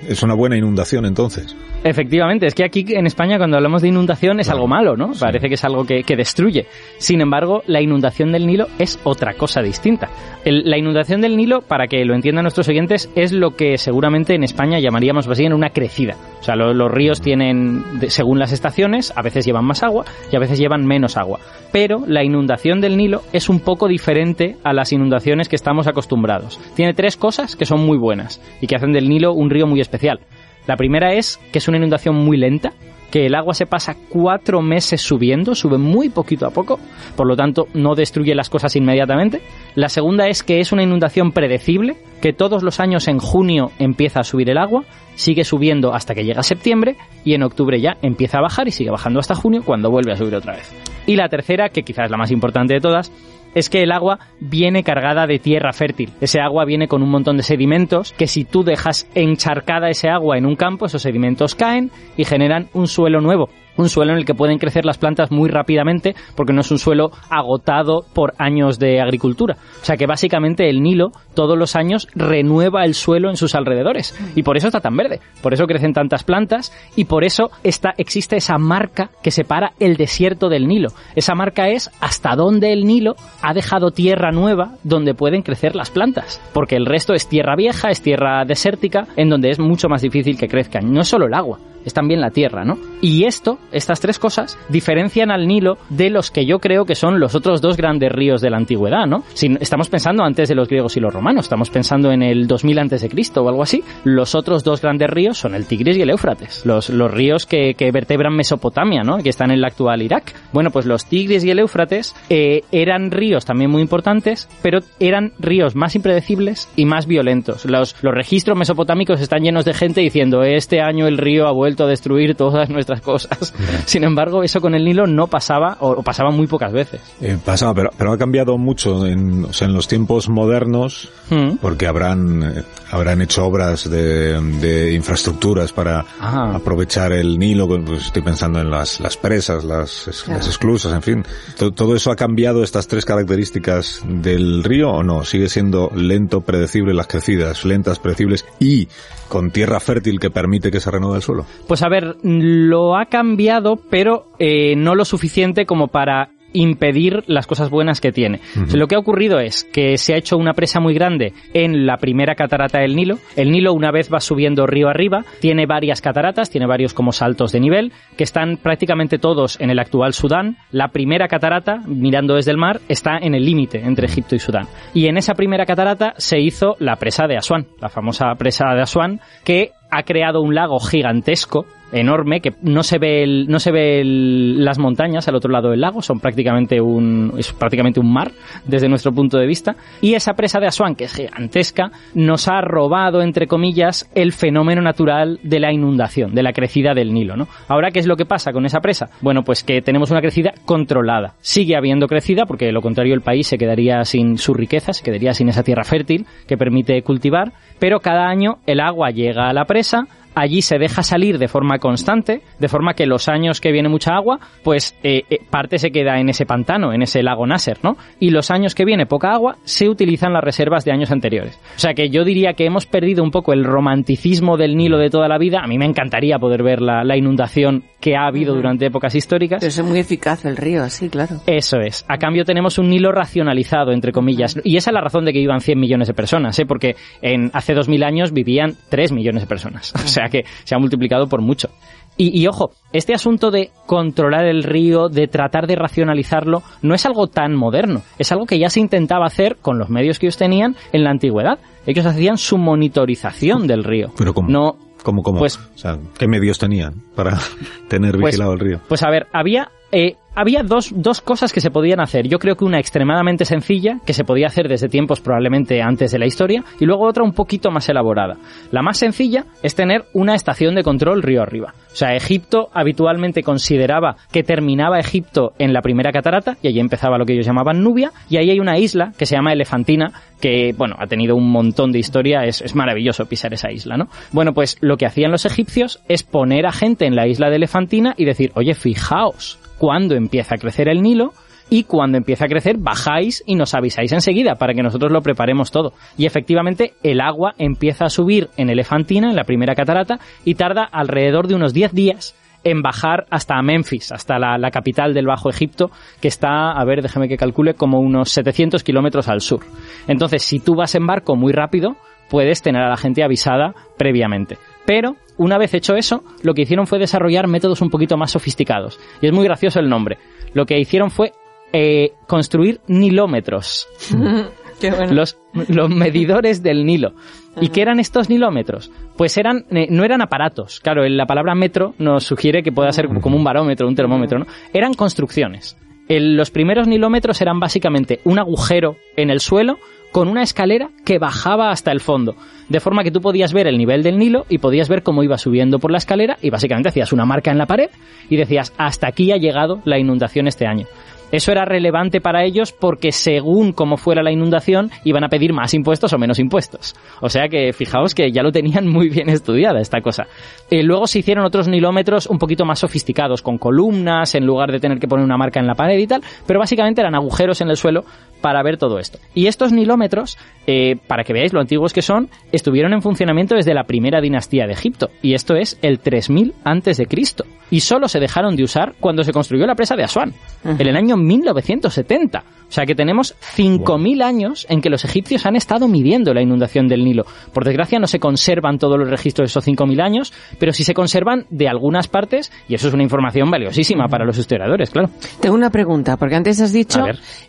es, 0.08 0.22
una 0.22 0.34
buena 0.34 0.56
inundación 0.56 1.04
entonces. 1.06 1.54
Efectivamente, 1.84 2.46
es 2.46 2.54
que 2.54 2.64
aquí 2.64 2.84
en 2.88 3.06
España 3.06 3.36
cuando 3.36 3.58
hablamos 3.58 3.82
de 3.82 3.88
inundación 3.88 4.40
es 4.40 4.46
Claro. 4.46 4.56
algo 4.60 4.68
malo, 4.68 4.96
¿no? 4.96 5.12
Sí. 5.12 5.20
Parece 5.20 5.48
que 5.48 5.54
es 5.54 5.64
algo 5.64 5.84
que, 5.84 6.02
que 6.02 6.16
destruye. 6.16 6.66
Sin 6.96 7.20
embargo, 7.20 7.62
la 7.66 7.82
inundación 7.82 8.32
del 8.32 8.46
Nilo 8.46 8.68
es 8.78 8.98
otra 9.04 9.34
cosa 9.34 9.60
distinta. 9.60 10.08
El- 10.46 10.62
la 10.64 10.78
inundación 10.78 11.20
del 11.20 11.36
Nilo, 11.36 11.60
para 11.60 11.86
que 11.86 12.02
lo 12.06 12.14
entiendan 12.14 12.44
nuestros 12.44 12.68
oyentes, 12.70 13.10
es 13.14 13.32
lo 13.32 13.54
que 13.54 13.76
seguramente 13.76 14.34
en 14.34 14.44
España 14.44 14.78
llamaríamos 14.80 15.28
bien 15.36 15.52
una 15.52 15.70
crecida. 15.70 16.16
O 16.40 16.42
sea, 16.42 16.56
lo- 16.56 16.72
los 16.72 16.90
ríos 16.90 17.20
tienen, 17.20 18.00
de- 18.00 18.08
según 18.08 18.38
las 18.38 18.52
estaciones, 18.52 19.12
a 19.14 19.20
veces 19.20 19.44
llevan 19.44 19.66
más 19.66 19.82
agua 19.82 20.06
y 20.32 20.36
a 20.36 20.38
veces 20.40 20.58
llevan 20.58 20.86
menos 20.86 21.18
agua. 21.18 21.38
Pero 21.70 22.04
la 22.06 22.24
inundación 22.24 22.80
del 22.80 22.96
Nilo 22.96 23.22
es 23.34 23.48
un 23.50 23.60
poco 23.60 23.88
diferente 23.88 24.56
a 24.64 24.72
las 24.72 24.92
inundaciones 24.92 25.48
que 25.50 25.56
estamos 25.56 25.86
acostumbrados. 25.86 26.58
Tiene 26.76 26.94
tres 26.94 27.16
cosas 27.18 27.56
que 27.56 27.66
son 27.66 27.73
muy 27.76 27.98
buenas 27.98 28.40
y 28.60 28.66
que 28.66 28.76
hacen 28.76 28.92
del 28.92 29.08
Nilo 29.08 29.32
un 29.32 29.50
río 29.50 29.66
muy 29.66 29.80
especial. 29.80 30.20
La 30.66 30.76
primera 30.76 31.12
es 31.12 31.38
que 31.52 31.58
es 31.58 31.68
una 31.68 31.76
inundación 31.76 32.16
muy 32.16 32.36
lenta, 32.36 32.72
que 33.10 33.26
el 33.26 33.36
agua 33.36 33.54
se 33.54 33.66
pasa 33.66 33.94
cuatro 34.08 34.60
meses 34.60 35.00
subiendo, 35.00 35.54
sube 35.54 35.78
muy 35.78 36.08
poquito 36.08 36.46
a 36.46 36.50
poco, 36.50 36.80
por 37.14 37.28
lo 37.28 37.36
tanto 37.36 37.68
no 37.72 37.94
destruye 37.94 38.34
las 38.34 38.50
cosas 38.50 38.74
inmediatamente. 38.74 39.40
La 39.76 39.88
segunda 39.88 40.26
es 40.26 40.42
que 40.42 40.58
es 40.58 40.72
una 40.72 40.82
inundación 40.82 41.30
predecible, 41.30 41.96
que 42.20 42.32
todos 42.32 42.64
los 42.64 42.80
años 42.80 43.06
en 43.06 43.18
junio 43.20 43.70
empieza 43.78 44.18
a 44.18 44.24
subir 44.24 44.50
el 44.50 44.58
agua, 44.58 44.82
sigue 45.14 45.44
subiendo 45.44 45.94
hasta 45.94 46.12
que 46.14 46.24
llega 46.24 46.42
septiembre 46.42 46.96
y 47.24 47.34
en 47.34 47.44
octubre 47.44 47.80
ya 47.80 47.96
empieza 48.02 48.38
a 48.38 48.42
bajar 48.42 48.66
y 48.66 48.72
sigue 48.72 48.90
bajando 48.90 49.20
hasta 49.20 49.36
junio 49.36 49.62
cuando 49.64 49.92
vuelve 49.92 50.12
a 50.12 50.16
subir 50.16 50.34
otra 50.34 50.54
vez. 50.54 50.74
Y 51.06 51.14
la 51.14 51.28
tercera, 51.28 51.68
que 51.68 51.84
quizás 51.84 52.06
es 52.06 52.10
la 52.10 52.16
más 52.16 52.32
importante 52.32 52.74
de 52.74 52.80
todas, 52.80 53.12
es 53.54 53.70
que 53.70 53.82
el 53.82 53.92
agua 53.92 54.18
viene 54.40 54.82
cargada 54.82 55.26
de 55.26 55.38
tierra 55.38 55.72
fértil. 55.72 56.10
Ese 56.20 56.40
agua 56.40 56.64
viene 56.64 56.88
con 56.88 57.02
un 57.02 57.10
montón 57.10 57.36
de 57.36 57.42
sedimentos 57.42 58.12
que 58.12 58.26
si 58.26 58.44
tú 58.44 58.64
dejas 58.64 59.08
encharcada 59.14 59.88
ese 59.88 60.08
agua 60.08 60.38
en 60.38 60.46
un 60.46 60.56
campo, 60.56 60.86
esos 60.86 61.02
sedimentos 61.02 61.54
caen 61.54 61.90
y 62.16 62.24
generan 62.24 62.68
un 62.72 62.88
suelo 62.88 63.20
nuevo. 63.20 63.48
Un 63.76 63.88
suelo 63.88 64.12
en 64.12 64.18
el 64.18 64.24
que 64.24 64.34
pueden 64.34 64.58
crecer 64.58 64.84
las 64.84 64.98
plantas 64.98 65.30
muy 65.30 65.48
rápidamente 65.48 66.14
porque 66.36 66.52
no 66.52 66.60
es 66.60 66.70
un 66.70 66.78
suelo 66.78 67.10
agotado 67.30 68.04
por 68.14 68.34
años 68.38 68.78
de 68.78 69.00
agricultura. 69.00 69.56
O 69.82 69.84
sea 69.84 69.96
que 69.96 70.06
básicamente 70.06 70.68
el 70.68 70.82
Nilo 70.82 71.12
todos 71.34 71.58
los 71.58 71.76
años 71.76 72.08
renueva 72.14 72.84
el 72.84 72.94
suelo 72.94 73.30
en 73.30 73.36
sus 73.36 73.54
alrededores 73.54 74.14
y 74.34 74.42
por 74.42 74.56
eso 74.56 74.68
está 74.68 74.80
tan 74.80 74.96
verde, 74.96 75.20
por 75.42 75.52
eso 75.52 75.66
crecen 75.66 75.92
tantas 75.92 76.24
plantas 76.24 76.72
y 76.96 77.04
por 77.04 77.24
eso 77.24 77.50
está, 77.62 77.94
existe 77.98 78.36
esa 78.36 78.58
marca 78.58 79.10
que 79.22 79.30
separa 79.30 79.72
el 79.80 79.96
desierto 79.96 80.48
del 80.48 80.68
Nilo. 80.68 80.90
Esa 81.14 81.34
marca 81.34 81.68
es 81.68 81.90
hasta 82.00 82.36
dónde 82.36 82.72
el 82.72 82.84
Nilo 82.84 83.14
ha 83.42 83.54
dejado 83.54 83.90
tierra 83.90 84.30
nueva 84.30 84.76
donde 84.82 85.14
pueden 85.14 85.42
crecer 85.42 85.74
las 85.74 85.90
plantas, 85.90 86.40
porque 86.52 86.76
el 86.76 86.86
resto 86.86 87.14
es 87.14 87.28
tierra 87.28 87.56
vieja, 87.56 87.90
es 87.90 88.02
tierra 88.02 88.44
desértica, 88.44 89.06
en 89.16 89.28
donde 89.28 89.50
es 89.50 89.58
mucho 89.58 89.88
más 89.88 90.02
difícil 90.02 90.38
que 90.38 90.48
crezcan. 90.48 90.92
No 90.92 91.00
es 91.00 91.08
solo 91.08 91.26
el 91.26 91.34
agua, 91.34 91.58
es 91.84 91.94
también 91.94 92.20
la 92.20 92.30
tierra, 92.30 92.64
¿no? 92.64 92.78
Y 93.00 93.24
esto 93.24 93.58
estas 93.72 94.00
tres 94.00 94.18
cosas, 94.18 94.58
diferencian 94.68 95.30
al 95.30 95.46
Nilo 95.46 95.78
de 95.90 96.10
los 96.10 96.30
que 96.30 96.46
yo 96.46 96.58
creo 96.58 96.84
que 96.84 96.94
son 96.94 97.20
los 97.20 97.34
otros 97.34 97.60
dos 97.60 97.76
grandes 97.76 98.10
ríos 98.12 98.40
de 98.40 98.50
la 98.50 98.56
antigüedad, 98.56 99.06
¿no? 99.06 99.24
Si 99.34 99.56
estamos 99.60 99.88
pensando 99.88 100.24
antes 100.24 100.48
de 100.48 100.54
los 100.54 100.68
griegos 100.68 100.96
y 100.96 101.00
los 101.00 101.12
romanos, 101.12 101.46
estamos 101.46 101.70
pensando 101.70 102.12
en 102.12 102.22
el 102.22 102.46
2000 102.46 102.78
antes 102.78 103.02
de 103.02 103.08
Cristo 103.08 103.42
o 103.42 103.48
algo 103.48 103.62
así. 103.62 103.82
Los 104.04 104.34
otros 104.34 104.64
dos 104.64 104.80
grandes 104.80 105.10
ríos 105.10 105.38
son 105.38 105.54
el 105.54 105.66
Tigris 105.66 105.96
y 105.96 106.02
el 106.02 106.10
Éufrates, 106.10 106.64
los, 106.64 106.90
los 106.90 107.10
ríos 107.10 107.46
que, 107.46 107.74
que 107.74 107.90
vertebran 107.90 108.34
Mesopotamia, 108.34 109.02
¿no? 109.02 109.18
Que 109.18 109.30
están 109.30 109.50
en 109.50 109.58
el 109.58 109.64
actual 109.64 110.02
Irak. 110.02 110.34
Bueno, 110.52 110.70
pues 110.70 110.86
los 110.86 111.06
Tigris 111.06 111.44
y 111.44 111.50
el 111.50 111.58
Éufrates 111.58 112.14
eh, 112.30 112.62
eran 112.72 113.10
ríos 113.10 113.44
también 113.44 113.70
muy 113.70 113.82
importantes, 113.82 114.48
pero 114.62 114.80
eran 115.00 115.32
ríos 115.38 115.74
más 115.74 115.96
impredecibles 115.96 116.68
y 116.76 116.84
más 116.84 117.06
violentos. 117.06 117.64
Los, 117.64 117.96
los 118.02 118.14
registros 118.14 118.56
mesopotámicos 118.56 119.20
están 119.20 119.42
llenos 119.42 119.64
de 119.64 119.74
gente 119.74 120.00
diciendo 120.00 120.42
este 120.42 120.80
año 120.80 121.06
el 121.06 121.18
río 121.18 121.46
ha 121.46 121.52
vuelto 121.52 121.73
a 121.82 121.86
destruir 121.88 122.36
todas 122.36 122.70
nuestras 122.70 123.00
cosas. 123.00 123.52
Sin 123.86 124.04
embargo, 124.04 124.44
eso 124.44 124.60
con 124.60 124.76
el 124.76 124.84
Nilo 124.84 125.08
no 125.08 125.26
pasaba 125.26 125.76
o, 125.80 125.90
o 125.90 126.02
pasaba 126.04 126.30
muy 126.30 126.46
pocas 126.46 126.72
veces. 126.72 127.00
Eh, 127.20 127.36
pasaba, 127.44 127.74
pero, 127.74 127.90
pero 127.98 128.12
ha 128.12 128.18
cambiado 128.18 128.56
mucho 128.56 129.04
en, 129.06 129.46
o 129.46 129.52
sea, 129.52 129.66
en 129.66 129.74
los 129.74 129.88
tiempos 129.88 130.28
modernos, 130.28 131.10
Mm. 131.30 131.56
porque 131.62 131.86
habrán, 131.86 132.42
eh, 132.42 132.62
habrán 132.90 133.22
hecho 133.22 133.46
obras 133.46 133.88
de, 133.90 134.38
de 134.60 134.92
infraestructuras 134.92 135.72
para 135.72 136.04
Ah. 136.20 136.52
aprovechar 136.54 137.12
el 137.12 137.38
Nilo, 137.38 137.66
pues 137.66 138.06
estoy 138.06 138.20
pensando 138.22 138.60
en 138.60 138.70
las, 138.70 139.00
las 139.00 139.16
presas, 139.16 139.64
las, 139.64 140.06
es- 140.06 140.28
las 140.28 140.46
esclusas, 140.46 140.92
en 140.92 141.00
fin. 141.02 141.24
To- 141.58 141.72
¿Todo 141.72 141.96
eso 141.96 142.10
ha 142.10 142.16
cambiado 142.16 142.62
estas 142.62 142.86
tres 142.86 143.06
características 143.06 144.02
del 144.06 144.62
río 144.62 144.90
o 144.90 145.02
no? 145.02 145.24
¿Sigue 145.24 145.48
siendo 145.48 145.90
lento, 145.94 146.42
predecible 146.42 146.92
las 146.92 147.06
crecidas, 147.06 147.64
lentas, 147.64 147.98
predecibles 147.98 148.44
y 148.60 148.86
con 149.28 149.50
tierra 149.50 149.80
fértil 149.80 150.20
que 150.20 150.30
permite 150.30 150.70
que 150.70 150.78
se 150.78 150.90
renueve 150.90 151.16
el 151.16 151.22
suelo? 151.22 151.46
Pues 151.66 151.82
a 151.82 151.88
ver, 151.88 152.16
lo 152.22 152.96
ha 152.96 153.06
cambiado, 153.06 153.76
pero 153.76 154.26
eh, 154.38 154.76
no 154.76 154.94
lo 154.94 155.04
suficiente 155.04 155.64
como 155.64 155.88
para 155.88 156.33
impedir 156.54 157.22
las 157.26 157.46
cosas 157.46 157.68
buenas 157.68 158.00
que 158.00 158.12
tiene. 158.12 158.40
Lo 158.72 158.86
que 158.86 158.94
ha 158.94 158.98
ocurrido 158.98 159.40
es 159.40 159.64
que 159.64 159.98
se 159.98 160.14
ha 160.14 160.16
hecho 160.16 160.38
una 160.38 160.54
presa 160.54 160.80
muy 160.80 160.94
grande 160.94 161.34
en 161.52 161.84
la 161.84 161.98
primera 161.98 162.34
catarata 162.34 162.78
del 162.78 162.96
Nilo. 162.96 163.18
El 163.36 163.50
Nilo 163.50 163.74
una 163.74 163.90
vez 163.90 164.08
va 164.12 164.20
subiendo 164.20 164.66
río 164.66 164.88
arriba, 164.88 165.24
tiene 165.40 165.66
varias 165.66 166.00
cataratas, 166.00 166.48
tiene 166.48 166.66
varios 166.66 166.94
como 166.94 167.12
saltos 167.12 167.52
de 167.52 167.60
nivel, 167.60 167.92
que 168.16 168.24
están 168.24 168.56
prácticamente 168.56 169.18
todos 169.18 169.60
en 169.60 169.70
el 169.70 169.78
actual 169.78 170.14
Sudán. 170.14 170.56
La 170.70 170.88
primera 170.88 171.28
catarata, 171.28 171.80
mirando 171.86 172.36
desde 172.36 172.52
el 172.52 172.56
mar, 172.56 172.80
está 172.88 173.18
en 173.18 173.34
el 173.34 173.44
límite 173.44 173.80
entre 173.80 174.06
Egipto 174.06 174.34
y 174.34 174.38
Sudán. 174.38 174.66
Y 174.94 175.06
en 175.08 175.18
esa 175.18 175.34
primera 175.34 175.66
catarata 175.66 176.14
se 176.16 176.40
hizo 176.40 176.76
la 176.78 176.96
presa 176.96 177.26
de 177.26 177.36
Asuán, 177.36 177.66
la 177.80 177.88
famosa 177.88 178.32
presa 178.38 178.66
de 178.74 178.82
Asuán, 178.82 179.20
que 179.44 179.70
ha 179.90 180.02
creado 180.04 180.40
un 180.40 180.54
lago 180.54 180.78
gigantesco 180.78 181.66
enorme 181.94 182.40
que 182.40 182.52
no 182.62 182.82
se 182.82 182.98
ve 182.98 183.22
el- 183.22 183.46
no 183.48 183.58
se 183.58 183.72
ve 183.72 184.00
el- 184.00 184.64
las 184.64 184.78
montañas 184.78 185.28
al 185.28 185.34
otro 185.36 185.50
lado 185.50 185.70
del 185.70 185.80
lago 185.80 186.02
son 186.02 186.20
prácticamente 186.20 186.80
un 186.80 187.32
es 187.38 187.52
prácticamente 187.52 188.00
un 188.00 188.12
mar 188.12 188.32
desde 188.66 188.88
nuestro 188.88 189.12
punto 189.12 189.38
de 189.38 189.46
vista. 189.46 189.76
Y 190.00 190.14
esa 190.14 190.34
presa 190.34 190.60
de 190.60 190.66
Asuán 190.66 190.94
que 190.94 191.04
es 191.04 191.14
gigantesca 191.14 191.90
nos 192.14 192.48
ha 192.48 192.60
robado 192.60 193.22
entre 193.22 193.46
comillas 193.46 194.10
el 194.14 194.32
fenómeno 194.32 194.82
natural 194.82 195.38
de 195.42 195.60
la 195.60 195.72
inundación 195.72 196.34
de 196.34 196.42
la 196.42 196.52
crecida 196.52 196.94
del 196.94 197.12
Nilo 197.12 197.36
no 197.36 197.48
ahora 197.68 197.90
qué 197.90 198.00
es 198.00 198.06
lo 198.06 198.16
que 198.16 198.26
pasa 198.26 198.52
con 198.52 198.66
esa 198.66 198.80
presa 198.80 199.08
bueno 199.20 199.42
pues 199.42 199.62
que 199.62 199.80
tenemos 199.82 200.10
una 200.10 200.20
crecida 200.20 200.52
controlada. 200.64 201.34
Sigue 201.40 201.76
habiendo 201.76 202.06
crecida 202.08 202.44
porque 202.46 202.66
de 202.66 202.72
lo 202.72 202.82
contrario 202.82 203.14
el 203.14 203.20
país 203.20 203.46
se 203.46 203.58
quedaría 203.58 204.04
sin 204.04 204.38
su 204.38 204.54
riqueza 204.54 204.92
se 204.92 205.04
quedaría 205.04 205.32
sin 205.34 205.48
esa 205.48 205.62
tierra 205.62 205.84
fértil 205.84 206.26
que 206.46 206.56
permite 206.56 207.00
cultivar 207.02 207.52
pero 207.78 208.00
cada 208.00 208.28
año 208.28 208.58
el 208.66 208.80
agua 208.80 209.10
llega 209.10 209.48
a 209.48 209.52
la 209.52 209.64
presa 209.64 210.06
allí 210.34 210.62
se 210.62 210.78
deja 210.78 211.02
salir 211.02 211.38
de 211.38 211.48
forma 211.48 211.78
constante, 211.78 212.42
de 212.58 212.68
forma 212.68 212.94
que 212.94 213.06
los 213.06 213.28
años 213.28 213.60
que 213.60 213.72
viene 213.72 213.88
mucha 213.88 214.14
agua, 214.14 214.38
pues 214.62 214.96
eh, 215.02 215.22
eh, 215.30 215.38
parte 215.50 215.78
se 215.78 215.90
queda 215.90 216.18
en 216.18 216.28
ese 216.28 216.46
pantano, 216.46 216.92
en 216.92 217.02
ese 217.02 217.22
lago 217.22 217.46
Nasser, 217.46 217.78
¿no? 217.82 217.96
Y 218.20 218.30
los 218.30 218.50
años 218.50 218.74
que 218.74 218.84
viene 218.84 219.06
poca 219.06 219.32
agua, 219.32 219.56
se 219.64 219.88
utilizan 219.88 220.32
las 220.32 220.44
reservas 220.44 220.84
de 220.84 220.92
años 220.92 221.10
anteriores. 221.10 221.58
O 221.76 221.78
sea 221.78 221.94
que 221.94 222.10
yo 222.10 222.24
diría 222.24 222.54
que 222.54 222.66
hemos 222.66 222.86
perdido 222.86 223.22
un 223.22 223.30
poco 223.30 223.52
el 223.52 223.64
romanticismo 223.64 224.56
del 224.56 224.76
Nilo 224.76 224.98
de 224.98 225.10
toda 225.10 225.28
la 225.28 225.38
vida. 225.38 225.60
A 225.62 225.66
mí 225.66 225.78
me 225.78 225.86
encantaría 225.86 226.38
poder 226.38 226.62
ver 226.62 226.80
la, 226.80 227.04
la 227.04 227.16
inundación 227.16 227.84
que 228.00 228.16
ha 228.16 228.26
habido 228.26 228.54
durante 228.54 228.86
épocas 228.86 229.14
históricas. 229.14 229.60
Pero 229.60 229.70
es 229.70 229.82
muy 229.82 229.98
eficaz 229.98 230.44
el 230.44 230.56
río, 230.56 230.88
sí, 230.90 231.08
claro. 231.08 231.36
Eso 231.46 231.78
es. 231.80 232.04
A 232.08 232.18
cambio 232.18 232.44
tenemos 232.44 232.78
un 232.78 232.90
Nilo 232.90 233.12
racionalizado, 233.12 233.92
entre 233.92 234.12
comillas. 234.12 234.56
Y 234.62 234.76
esa 234.76 234.90
es 234.90 234.94
la 234.94 235.00
razón 235.00 235.24
de 235.24 235.32
que 235.32 235.38
vivan 235.38 235.60
100 235.60 235.78
millones 235.78 236.08
de 236.08 236.14
personas, 236.14 236.58
¿eh? 236.58 236.66
Porque 236.66 236.96
en, 237.22 237.50
hace 237.54 237.74
2000 237.74 238.04
años 238.04 238.32
vivían 238.32 238.74
3 238.90 239.12
millones 239.12 239.42
de 239.42 239.46
personas. 239.46 239.92
O 240.04 240.23
sea 240.26 240.40
que 240.40 240.44
se 240.64 240.74
ha 240.74 240.78
multiplicado 240.78 241.26
por 241.28 241.40
mucho. 241.40 241.68
Y, 242.16 242.40
y 242.40 242.46
ojo, 242.46 242.70
este 242.92 243.12
asunto 243.12 243.50
de 243.50 243.70
controlar 243.86 244.44
el 244.44 244.62
río, 244.62 245.08
de 245.08 245.26
tratar 245.26 245.66
de 245.66 245.74
racionalizarlo, 245.74 246.62
no 246.82 246.94
es 246.94 247.04
algo 247.06 247.26
tan 247.26 247.56
moderno. 247.56 248.02
Es 248.18 248.30
algo 248.30 248.46
que 248.46 248.58
ya 248.58 248.70
se 248.70 248.78
intentaba 248.78 249.26
hacer 249.26 249.56
con 249.60 249.78
los 249.78 249.90
medios 249.90 250.20
que 250.20 250.26
ellos 250.26 250.36
tenían 250.36 250.76
en 250.92 251.02
la 251.02 251.10
antigüedad. 251.10 251.58
Ellos 251.86 252.06
hacían 252.06 252.38
su 252.38 252.56
monitorización 252.56 253.66
del 253.66 253.82
río. 253.84 254.12
Pero 254.16 254.32
¿cómo? 254.32 254.48
No, 254.48 254.76
¿Cómo, 255.02 255.22
cómo? 255.22 255.38
Pues- 255.38 255.58
o 255.58 255.76
sea, 255.78 255.98
¿qué 256.18 256.26
medios 256.28 256.58
tenían 256.58 256.94
para 257.14 257.36
tener 257.88 258.12
Pues- 258.12 258.34
vigilado 258.36 258.52
el 258.54 258.60
río? 258.60 258.80
Pues 258.88 259.02
a 259.02 259.10
ver, 259.10 259.26
había, 259.32 259.68
eh, 259.92 260.14
había 260.34 260.62
dos, 260.62 260.92
dos 260.94 261.20
cosas 261.20 261.52
que 261.52 261.60
se 261.60 261.70
podían 261.70 262.00
hacer. 262.00 262.28
Yo 262.28 262.38
creo 262.38 262.56
que 262.56 262.64
una 262.64 262.78
extremadamente 262.78 263.44
sencilla, 263.44 263.98
que 264.04 264.12
se 264.12 264.24
podía 264.24 264.46
hacer 264.46 264.68
desde 264.68 264.88
tiempos 264.88 265.20
probablemente 265.20 265.82
antes 265.82 266.12
de 266.12 266.18
la 266.18 266.26
historia, 266.26 266.64
y 266.80 266.84
luego 266.84 267.06
otra 267.06 267.24
un 267.24 267.32
poquito 267.32 267.70
más 267.70 267.88
elaborada. 267.88 268.36
La 268.70 268.82
más 268.82 268.98
sencilla 268.98 269.44
es 269.62 269.74
tener 269.74 270.04
una 270.12 270.34
estación 270.34 270.74
de 270.74 270.82
control 270.82 271.22
río 271.22 271.42
arriba. 271.42 271.74
O 271.92 271.96
sea, 271.96 272.14
Egipto 272.14 272.68
habitualmente 272.72 273.42
consideraba 273.42 274.16
que 274.32 274.42
terminaba 274.42 274.98
Egipto 274.98 275.52
en 275.58 275.72
la 275.72 275.82
primera 275.82 276.12
catarata, 276.12 276.56
y 276.62 276.68
allí 276.68 276.80
empezaba 276.80 277.18
lo 277.18 277.24
que 277.24 277.34
ellos 277.34 277.46
llamaban 277.46 277.82
Nubia, 277.82 278.10
y 278.28 278.36
ahí 278.36 278.50
hay 278.50 278.60
una 278.60 278.78
isla 278.78 279.12
que 279.16 279.26
se 279.26 279.36
llama 279.36 279.52
Elefantina, 279.52 280.12
que, 280.40 280.74
bueno, 280.76 280.96
ha 280.98 281.06
tenido 281.06 281.36
un 281.36 281.50
montón 281.50 281.92
de 281.92 281.98
historia, 282.00 282.44
es, 282.44 282.60
es 282.60 282.74
maravilloso 282.74 283.26
pisar 283.26 283.54
esa 283.54 283.70
isla, 283.70 283.96
¿no? 283.96 284.08
Bueno, 284.32 284.52
pues 284.52 284.76
lo 284.80 284.96
que 284.96 285.06
hacían 285.06 285.30
los 285.30 285.46
egipcios 285.46 286.00
es 286.08 286.22
poner 286.22 286.66
a 286.66 286.72
gente 286.72 287.06
en 287.06 287.16
la 287.16 287.26
isla 287.26 287.48
de 287.48 287.56
Elefantina 287.56 288.14
y 288.16 288.24
decir, 288.24 288.50
oye, 288.54 288.74
fijaos, 288.74 289.58
cuando 289.78 290.14
empieza 290.14 290.54
a 290.54 290.58
crecer 290.58 290.88
el 290.88 291.02
Nilo, 291.02 291.32
y 291.70 291.84
cuando 291.84 292.18
empieza 292.18 292.44
a 292.44 292.48
crecer 292.48 292.76
bajáis 292.78 293.42
y 293.46 293.56
nos 293.56 293.74
avisáis 293.74 294.12
enseguida 294.12 294.54
para 294.56 294.74
que 294.74 294.82
nosotros 294.82 295.10
lo 295.10 295.22
preparemos 295.22 295.70
todo. 295.70 295.92
Y 296.16 296.26
efectivamente 296.26 296.94
el 297.02 297.20
agua 297.20 297.54
empieza 297.58 298.06
a 298.06 298.10
subir 298.10 298.48
en 298.56 298.70
Elefantina, 298.70 299.30
en 299.30 299.36
la 299.36 299.44
primera 299.44 299.74
catarata, 299.74 300.18
y 300.44 300.54
tarda 300.54 300.84
alrededor 300.84 301.48
de 301.48 301.54
unos 301.54 301.72
10 301.72 301.92
días 301.92 302.34
en 302.64 302.80
bajar 302.80 303.26
hasta 303.30 303.60
Memphis, 303.60 304.10
hasta 304.10 304.38
la, 304.38 304.56
la 304.56 304.70
capital 304.70 305.12
del 305.12 305.26
Bajo 305.26 305.50
Egipto, 305.50 305.90
que 306.20 306.28
está, 306.28 306.72
a 306.72 306.84
ver, 306.84 307.02
déjeme 307.02 307.28
que 307.28 307.36
calcule, 307.36 307.74
como 307.74 308.00
unos 308.00 308.30
700 308.30 308.82
kilómetros 308.82 309.28
al 309.28 309.42
sur. 309.42 309.60
Entonces, 310.08 310.42
si 310.42 310.60
tú 310.60 310.74
vas 310.74 310.94
en 310.94 311.06
barco 311.06 311.36
muy 311.36 311.52
rápido, 311.52 311.96
puedes 312.30 312.62
tener 312.62 312.82
a 312.82 312.88
la 312.88 312.96
gente 312.96 313.22
avisada 313.22 313.74
previamente. 313.98 314.56
Pero, 314.86 315.16
una 315.36 315.58
vez 315.58 315.74
hecho 315.74 315.96
eso, 315.96 316.22
lo 316.42 316.54
que 316.54 316.62
hicieron 316.62 316.86
fue 316.86 316.98
desarrollar 316.98 317.46
métodos 317.48 317.80
un 317.80 317.90
poquito 317.90 318.16
más 318.16 318.30
sofisticados. 318.32 318.98
Y 319.20 319.26
es 319.26 319.32
muy 319.32 319.44
gracioso 319.44 319.80
el 319.80 319.88
nombre. 319.88 320.18
Lo 320.52 320.66
que 320.66 320.78
hicieron 320.78 321.10
fue 321.10 321.32
eh, 321.72 322.12
construir 322.26 322.80
nilómetros. 322.86 323.88
Qué 324.80 324.90
bueno. 324.90 325.12
Los, 325.12 325.38
los 325.68 325.88
medidores 325.88 326.62
del 326.62 326.84
Nilo. 326.84 327.14
¿Y 327.60 327.68
qué 327.68 327.80
eran 327.82 328.00
estos 328.00 328.28
nilómetros? 328.28 328.90
Pues 329.16 329.36
eran, 329.38 329.64
eh, 329.70 329.86
no 329.88 330.04
eran 330.04 330.20
aparatos. 330.20 330.80
Claro, 330.80 331.06
la 331.08 331.26
palabra 331.26 331.54
metro 331.54 331.94
nos 331.98 332.24
sugiere 332.24 332.62
que 332.64 332.72
pueda 332.72 332.90
ser 332.90 333.08
como 333.20 333.36
un 333.36 333.44
barómetro, 333.44 333.86
un 333.86 333.94
termómetro, 333.94 334.40
¿no? 334.40 334.46
Eran 334.72 334.94
construcciones. 334.94 335.76
El- 336.08 336.36
los 336.36 336.50
primeros 336.50 336.88
nilómetros 336.88 337.40
eran 337.40 337.60
básicamente 337.60 338.20
un 338.24 338.40
agujero 338.40 338.96
en 339.16 339.30
el 339.30 339.38
suelo 339.40 339.78
con 340.14 340.28
una 340.28 340.44
escalera 340.44 340.90
que 341.04 341.18
bajaba 341.18 341.72
hasta 341.72 341.90
el 341.90 341.98
fondo. 341.98 342.36
De 342.68 342.78
forma 342.78 343.02
que 343.02 343.10
tú 343.10 343.20
podías 343.20 343.52
ver 343.52 343.66
el 343.66 343.76
nivel 343.76 344.04
del 344.04 344.16
Nilo 344.16 344.46
y 344.48 344.58
podías 344.58 344.88
ver 344.88 345.02
cómo 345.02 345.24
iba 345.24 345.38
subiendo 345.38 345.80
por 345.80 345.90
la 345.90 345.98
escalera 345.98 346.38
y 346.40 346.50
básicamente 346.50 346.88
hacías 346.88 347.12
una 347.12 347.24
marca 347.24 347.50
en 347.50 347.58
la 347.58 347.66
pared 347.66 347.90
y 348.30 348.36
decías, 348.36 348.72
hasta 348.78 349.08
aquí 349.08 349.32
ha 349.32 349.38
llegado 349.38 349.82
la 349.84 349.98
inundación 349.98 350.46
este 350.46 350.68
año. 350.68 350.86
Eso 351.32 351.52
era 351.52 351.64
relevante 351.64 352.20
para 352.20 352.44
ellos 352.44 352.72
porque 352.72 353.12
según 353.12 353.72
cómo 353.72 353.96
fuera 353.96 354.22
la 354.22 354.32
inundación 354.32 354.90
iban 355.04 355.24
a 355.24 355.28
pedir 355.28 355.52
más 355.52 355.74
impuestos 355.74 356.12
o 356.12 356.18
menos 356.18 356.38
impuestos. 356.38 356.94
O 357.20 357.28
sea 357.28 357.48
que 357.48 357.72
fijaos 357.72 358.14
que 358.14 358.30
ya 358.32 358.42
lo 358.42 358.52
tenían 358.52 358.86
muy 358.86 359.08
bien 359.08 359.28
estudiada 359.28 359.80
esta 359.80 360.00
cosa. 360.00 360.26
Eh, 360.70 360.82
luego 360.82 361.06
se 361.06 361.20
hicieron 361.20 361.44
otros 361.44 361.68
nilómetros 361.68 362.26
un 362.26 362.38
poquito 362.38 362.64
más 362.64 362.78
sofisticados, 362.78 363.42
con 363.42 363.58
columnas 363.58 364.34
en 364.34 364.46
lugar 364.46 364.70
de 364.72 364.80
tener 364.80 364.98
que 364.98 365.08
poner 365.08 365.24
una 365.24 365.36
marca 365.36 365.60
en 365.60 365.66
la 365.66 365.74
pared 365.74 365.98
y 365.98 366.06
tal, 366.06 366.22
pero 366.46 366.60
básicamente 366.60 367.00
eran 367.00 367.14
agujeros 367.14 367.60
en 367.60 367.68
el 367.68 367.76
suelo 367.76 368.04
para 368.40 368.62
ver 368.62 368.76
todo 368.76 368.98
esto. 368.98 369.18
Y 369.34 369.46
estos 369.46 369.72
nilómetros, 369.72 370.36
eh, 370.66 370.96
para 371.06 371.24
que 371.24 371.32
veáis 371.32 371.54
lo 371.54 371.60
antiguos 371.60 371.94
que 371.94 372.02
son, 372.02 372.28
estuvieron 372.52 372.92
en 372.92 373.00
funcionamiento 373.00 373.54
desde 373.54 373.72
la 373.72 373.84
primera 373.84 374.20
dinastía 374.20 374.66
de 374.66 374.74
Egipto, 374.74 375.08
y 375.22 375.32
esto 375.32 375.56
es 375.56 375.78
el 375.80 375.98
3000 375.98 376.52
antes 376.62 376.98
de 376.98 377.06
Cristo. 377.06 377.44
Y 377.70 377.80
solo 377.80 378.06
se 378.06 378.20
dejaron 378.20 378.54
de 378.54 378.64
usar 378.64 378.94
cuando 379.00 379.24
se 379.24 379.32
construyó 379.32 379.66
la 379.66 379.74
presa 379.74 379.96
de 379.96 380.04
Asuán, 380.04 380.34
en 380.62 380.78
el 380.78 380.94
año 380.94 381.13
año 381.14 381.22
1970. 381.22 382.44
O 382.68 382.72
sea 382.74 382.86
que 382.86 382.94
tenemos 382.94 383.36
5.000 383.56 384.22
años 384.22 384.66
en 384.68 384.80
que 384.80 384.90
los 384.90 385.04
egipcios 385.04 385.46
han 385.46 385.54
estado 385.54 385.86
midiendo 385.86 386.34
la 386.34 386.42
inundación 386.42 386.88
del 386.88 387.04
Nilo. 387.04 387.24
Por 387.52 387.64
desgracia 387.64 388.00
no 388.00 388.06
se 388.06 388.18
conservan 388.18 388.78
todos 388.78 388.98
los 388.98 389.08
registros 389.08 389.46
de 389.46 389.50
esos 389.50 389.66
5.000 389.66 390.02
años, 390.02 390.32
pero 390.58 390.72
sí 390.72 390.82
se 390.82 390.94
conservan 390.94 391.46
de 391.50 391.68
algunas 391.68 392.08
partes 392.08 392.50
y 392.68 392.74
eso 392.74 392.88
es 392.88 392.94
una 392.94 393.04
información 393.04 393.50
valiosísima 393.50 394.08
para 394.08 394.24
los 394.24 394.38
historiadores, 394.38 394.90
claro. 394.90 395.10
Tengo 395.40 395.54
una 395.54 395.70
pregunta, 395.70 396.16
porque 396.16 396.34
antes 396.34 396.60
has 396.60 396.72
dicho 396.72 397.04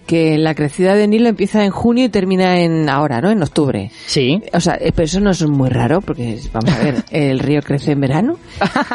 que 0.06 0.38
la 0.38 0.54
crecida 0.54 0.94
del 0.94 1.10
Nilo 1.10 1.30
empieza 1.30 1.64
en 1.66 1.72
junio 1.72 2.06
y 2.06 2.10
termina 2.10 2.60
en 2.60 2.90
ahora, 2.90 3.20
¿no? 3.20 3.32
En 3.32 3.42
octubre. 3.42 3.90
Sí. 4.06 4.42
O 4.54 4.60
sea, 4.60 4.76
eh, 4.76 4.92
pero 4.94 5.06
eso 5.06 5.22
no 5.22 5.32
es 5.32 5.44
muy 5.48 5.70
raro, 5.70 6.02
porque 6.02 6.40
vamos 6.54 6.72
a 6.72 6.84
ver, 6.84 6.96
el 7.10 7.40
río 7.40 7.62
crece 7.62 7.94
en 7.94 8.02
verano, 8.02 8.38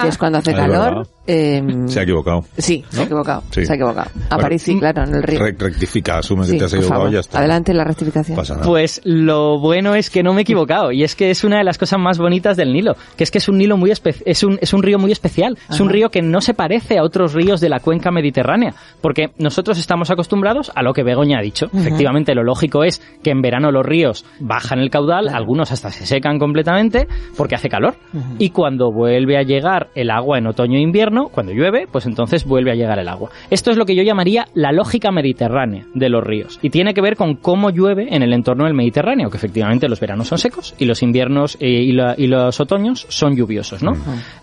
que 0.00 0.08
es 0.08 0.18
cuando 0.18 0.38
hace 0.38 0.52
calor. 0.52 1.08
Em, 1.30 1.88
Se 1.88 2.00
ha 2.00 2.02
equivocado. 2.02 2.40
Sí, 2.58 2.84
se 2.88 3.00
ha 3.00 3.04
equivocado. 3.04 3.42
Sí. 3.50 3.64
Se 3.64 3.72
ha 3.72 3.76
equivocado. 3.76 4.10
A 4.10 4.34
Bueno, 4.36 4.42
París 4.42 4.62
sí, 4.62 4.78
claro, 4.78 5.04
en 5.04 5.14
el 5.14 5.22
río. 5.22 5.38
Re- 5.40 5.56
rectifica, 5.58 6.18
asume 6.18 6.44
Sí, 6.44 6.52
que 6.52 6.58
te 6.58 6.64
has 6.64 6.74
equivocado 6.74 7.08
y 7.08 7.12
ya 7.12 7.20
está. 7.20 7.38
Adelante 7.38 7.74
la 7.74 7.84
rectificación. 7.84 8.36
No 8.36 8.40
pasa 8.42 8.54
nada. 8.54 8.66
Pues 8.66 9.00
lo 9.04 9.58
bueno 9.60 9.94
es 9.94 10.10
que 10.10 10.22
no 10.22 10.32
me 10.32 10.40
he 10.40 10.42
equivocado 10.42 10.92
y 10.92 11.02
es 11.04 11.14
que 11.14 11.30
es 11.30 11.44
una 11.44 11.58
de 11.58 11.64
las 11.64 11.78
cosas 11.78 11.98
más 12.00 12.18
bonitas 12.18 12.56
del 12.56 12.72
Nilo, 12.72 12.94
que 13.16 13.24
es 13.24 13.30
que 13.30 13.38
es 13.38 13.48
un 13.48 13.58
Nilo 13.58 13.76
muy 13.76 13.90
es 14.24 14.44
un 14.44 14.58
es 14.60 14.72
un 14.72 14.82
río 14.82 14.98
muy 14.98 15.12
especial, 15.12 15.58
es 15.68 15.80
un 15.80 15.88
río 15.88 16.08
que 16.10 16.22
no 16.22 16.40
se 16.40 16.54
parece 16.54 16.98
a 16.98 17.02
otros 17.02 17.34
ríos 17.34 17.60
de 17.60 17.68
la 17.68 17.80
cuenca 17.80 18.10
mediterránea, 18.10 18.74
porque 19.00 19.30
nosotros 19.38 19.78
estamos 19.78 20.10
acostumbrados 20.10 20.70
a 20.74 20.82
lo 20.82 20.92
que 20.92 21.02
Begoña 21.02 21.38
ha 21.38 21.42
dicho. 21.42 21.66
Efectivamente, 21.74 22.34
lo 22.34 22.42
lógico 22.42 22.84
es 22.84 23.00
que 23.22 23.30
en 23.30 23.42
verano 23.42 23.70
los 23.70 23.84
ríos 23.84 24.24
bajan 24.40 24.78
el 24.78 24.90
caudal, 24.90 25.28
algunos 25.28 25.72
hasta 25.72 25.90
se 25.90 26.06
secan 26.06 26.38
completamente 26.38 27.06
porque 27.36 27.54
hace 27.54 27.68
calor 27.68 27.94
y 28.38 28.50
cuando 28.50 28.90
vuelve 28.92 29.36
a 29.38 29.42
llegar 29.42 29.88
el 29.94 30.10
agua 30.10 30.38
en 30.38 30.46
otoño 30.46 30.78
e 30.78 30.82
invierno, 30.82 31.19
cuando 31.28 31.52
llueve, 31.52 31.86
pues 31.90 32.06
entonces 32.06 32.44
vuelve 32.44 32.70
a 32.72 32.74
llegar 32.74 32.98
el 32.98 33.08
agua. 33.08 33.30
Esto 33.50 33.70
es 33.70 33.76
lo 33.76 33.84
que 33.84 33.94
yo 33.94 34.02
llamaría 34.02 34.46
la 34.54 34.72
lógica 34.72 35.10
mediterránea 35.10 35.84
de 35.94 36.08
los 36.08 36.24
ríos 36.24 36.58
y 36.62 36.70
tiene 36.70 36.94
que 36.94 37.00
ver 37.02 37.16
con 37.16 37.34
cómo 37.36 37.70
llueve 37.70 38.08
en 38.14 38.22
el 38.22 38.32
entorno 38.32 38.64
del 38.64 38.74
Mediterráneo, 38.74 39.30
que 39.30 39.36
efectivamente 39.36 39.88
los 39.88 40.00
veranos 40.00 40.28
son 40.28 40.38
secos 40.38 40.74
y 40.78 40.84
los 40.86 41.02
inviernos 41.02 41.56
eh, 41.60 41.68
y, 41.68 41.92
la- 41.92 42.14
y 42.16 42.26
los 42.26 42.58
otoños 42.60 43.06
son 43.08 43.36
lluviosos, 43.36 43.82
¿no? 43.82 43.92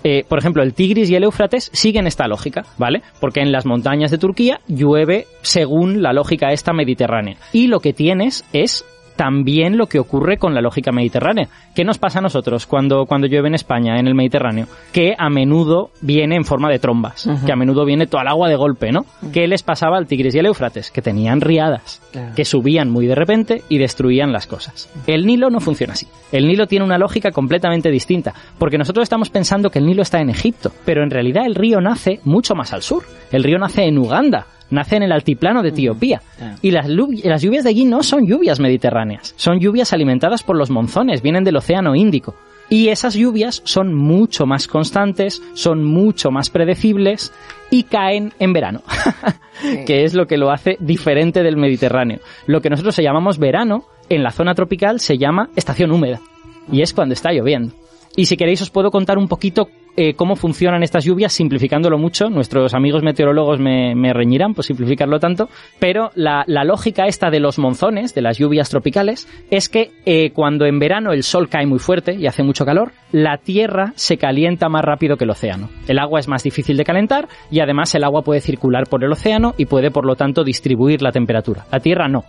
Eh, 0.03 0.24
por 0.27 0.39
ejemplo, 0.39 0.63
el 0.63 0.74
Tigris 0.74 1.10
y 1.10 1.15
el 1.15 1.24
Éufrates 1.24 1.69
siguen 1.74 2.07
esta 2.07 2.27
lógica, 2.27 2.63
¿vale? 2.77 3.01
Porque 3.19 3.41
en 3.41 3.51
las 3.51 3.65
montañas 3.65 4.12
de 4.12 4.17
Turquía 4.17 4.60
llueve 4.67 5.25
según 5.41 6.01
la 6.01 6.13
lógica 6.13 6.51
esta 6.51 6.74
mediterránea. 6.74 7.38
Y 7.53 7.67
lo 7.67 7.79
que 7.79 7.93
tienes 7.93 8.46
es 8.53 8.86
también 9.17 9.75
lo 9.77 9.88
que 9.88 10.00
ocurre 10.00 10.38
con 10.38 10.53
la 10.53 10.62
lógica 10.62 10.93
mediterránea. 10.93 11.50
¿Qué 11.75 11.83
nos 11.83 11.97
pasa 11.97 12.19
a 12.19 12.21
nosotros 12.21 12.65
cuando, 12.65 13.05
cuando 13.05 13.27
llueve 13.27 13.50
en 13.50 13.55
España, 13.55 14.00
en 14.00 14.07
el 14.07 14.15
Mediterráneo? 14.15 14.67
Que 14.93 15.13
a 15.17 15.29
menudo 15.29 15.89
viene 16.01 16.36
en 16.38 16.45
forma 16.45 16.69
de 16.69 16.79
trombas, 16.79 17.27
que 17.45 17.51
a 17.51 17.55
menudo 17.57 17.83
viene 17.83 18.07
toda 18.07 18.24
el 18.24 18.29
agua 18.29 18.47
de 18.47 18.55
golpe, 18.55 18.91
¿no? 18.91 19.05
¿Qué 19.33 19.47
les 19.47 19.63
pasaba 19.63 19.97
al 19.97 20.07
Tigris 20.07 20.33
y 20.36 20.39
al 20.39 20.45
Éufrates? 20.45 20.89
Que 20.91 21.01
tenían 21.01 21.41
riadas, 21.41 22.01
Claro. 22.12 22.33
que 22.36 22.45
subían 22.45 22.89
muy 22.89 23.05
de 23.07 23.15
repente 23.15 23.63
y 23.67 23.77
destruían 23.79 24.31
las 24.31 24.47
cosas. 24.47 24.89
El 25.07 25.25
Nilo 25.25 25.50
no 25.50 25.59
funciona 25.59 25.93
así. 25.93 26.07
El 26.31 26.47
Nilo 26.47 26.67
tiene 26.67 26.86
una 26.86 26.97
lógica 26.97 27.31
completamente 27.31 27.89
distinta, 27.91 28.33
porque 28.57 28.77
nosotros 28.77 29.03
estamos 29.03 29.29
pensando 29.29 29.69
que 29.69 29.79
el 29.79 29.86
Nilo 29.86 30.03
está 30.03 30.19
en 30.21 30.29
Egipto, 30.29 30.71
pero 30.86 31.03
en 31.03 31.09
realidad 31.09 31.45
el 31.45 31.55
río 31.55 31.81
nace 31.81 32.19
mucho 32.24 32.53
más 32.55 32.71
al 32.74 32.83
sur. 32.83 33.03
El 33.31 33.43
río 33.43 33.57
nace 33.57 33.83
en 33.83 33.97
Uganda, 33.97 34.45
nace 34.69 34.97
en 34.97 35.03
el 35.03 35.12
altiplano 35.12 35.62
de 35.62 35.69
Etiopía. 35.69 36.21
Y 36.62 36.71
las, 36.71 36.88
las 36.88 37.41
lluvias 37.41 37.63
de 37.63 37.69
allí 37.69 37.86
no 37.86 38.03
son 38.03 38.27
lluvias 38.27 38.59
mediterráneas, 38.59 39.33
son 39.38 39.59
lluvias 39.59 39.93
alimentadas 39.93 40.43
por 40.43 40.57
los 40.57 40.69
monzones, 40.69 41.21
vienen 41.21 41.43
del 41.43 41.57
Océano 41.57 41.95
Índico. 41.95 42.36
Y 42.69 42.89
esas 42.89 43.13
lluvias 43.13 43.62
son 43.63 43.93
mucho 43.93 44.45
más 44.45 44.67
constantes, 44.67 45.41
son 45.53 45.86
mucho 45.86 46.31
más 46.31 46.50
predecibles 46.50 47.31
y 47.71 47.83
caen 47.83 48.33
en 48.39 48.51
verano, 48.51 48.81
que 49.86 50.03
es 50.03 50.13
lo 50.13 50.27
que 50.27 50.38
lo 50.38 50.51
hace 50.51 50.75
diferente 50.79 51.43
del 51.43 51.55
Mediterráneo. 51.55 52.19
Lo 52.45 52.62
que 52.62 52.69
nosotros 52.69 52.95
llamamos 52.97 53.38
verano, 53.38 53.86
en 54.09 54.21
la 54.21 54.31
zona 54.31 54.53
tropical 54.53 55.00
se 55.00 55.17
llama 55.17 55.50
estación 55.55 55.91
húmeda, 55.91 56.19
y 56.69 56.81
es 56.81 56.93
cuando 56.93 57.13
está 57.13 57.31
lloviendo. 57.31 57.74
Y 58.17 58.25
si 58.25 58.36
queréis 58.36 58.62
os 58.62 58.69
puedo 58.69 58.91
contar 58.91 59.17
un 59.17 59.29
poquito 59.29 59.69
eh, 60.00 60.13
cómo 60.13 60.36
funcionan 60.36 60.84
estas 60.84 61.04
lluvias, 61.04 61.34
simplificándolo 61.34 61.98
mucho. 61.98 62.30
Nuestros 62.30 62.75
amigos 62.75 63.01
meteorólogos 63.01 63.60
me, 63.60 64.13
reñirán 64.13 64.54
por 64.54 64.63
simplificarlo 64.63 65.20
tanto, 65.20 65.50
pero 65.80 66.12
la, 66.13 66.44
la 66.46 66.63
lógica 66.63 67.08
esta 67.08 67.32
de 67.32 67.39
los 67.39 67.58
monzones, 67.58 68.13
de 68.13 68.22
las 68.22 68.38
lluvias 68.38 68.70
tropicales, 68.70 69.27
es 69.50 69.70
que 69.70 69.89
eh, 70.06 70.30
cuando 70.32 70.66
en 70.68 70.77
verano 70.77 71.13
el 71.13 71.24
sol 71.24 71.50
cae 71.50 71.66
muy 71.66 71.80
fuerte 71.80 72.13
y 72.13 72.27
hace 72.27 72.44
mucho 72.44 72.63
calor, 72.63 72.92
la 73.12 73.38
tierra 73.38 73.94
se 73.96 74.18
calienta 74.18 74.70
más 74.70 74.86
rápido 74.86 75.18
que 75.18 75.24
el 75.24 75.32
océano. 75.32 75.70
El 75.88 75.98
agua 75.98 76.20
es 76.20 76.27
más 76.27 76.44
difícil 76.44 76.77
de 76.77 76.86
calentar 76.86 77.27
y 77.50 77.60
además 77.60 77.96
el 77.96 78.04
agua 78.04 78.22
puede 78.22 78.42
circular 78.42 78.84
por 78.88 79.04
el 79.04 79.12
océano 79.12 79.56
y 79.58 79.66
puede 79.66 79.89
por 79.89 80.06
lo 80.06 80.16
tanto 80.16 80.44
distribuir 80.44 81.01
la 81.01 81.12
temperatura. 81.12 81.66
La 81.72 81.80
tierra 81.80 82.08
no. 82.08 82.24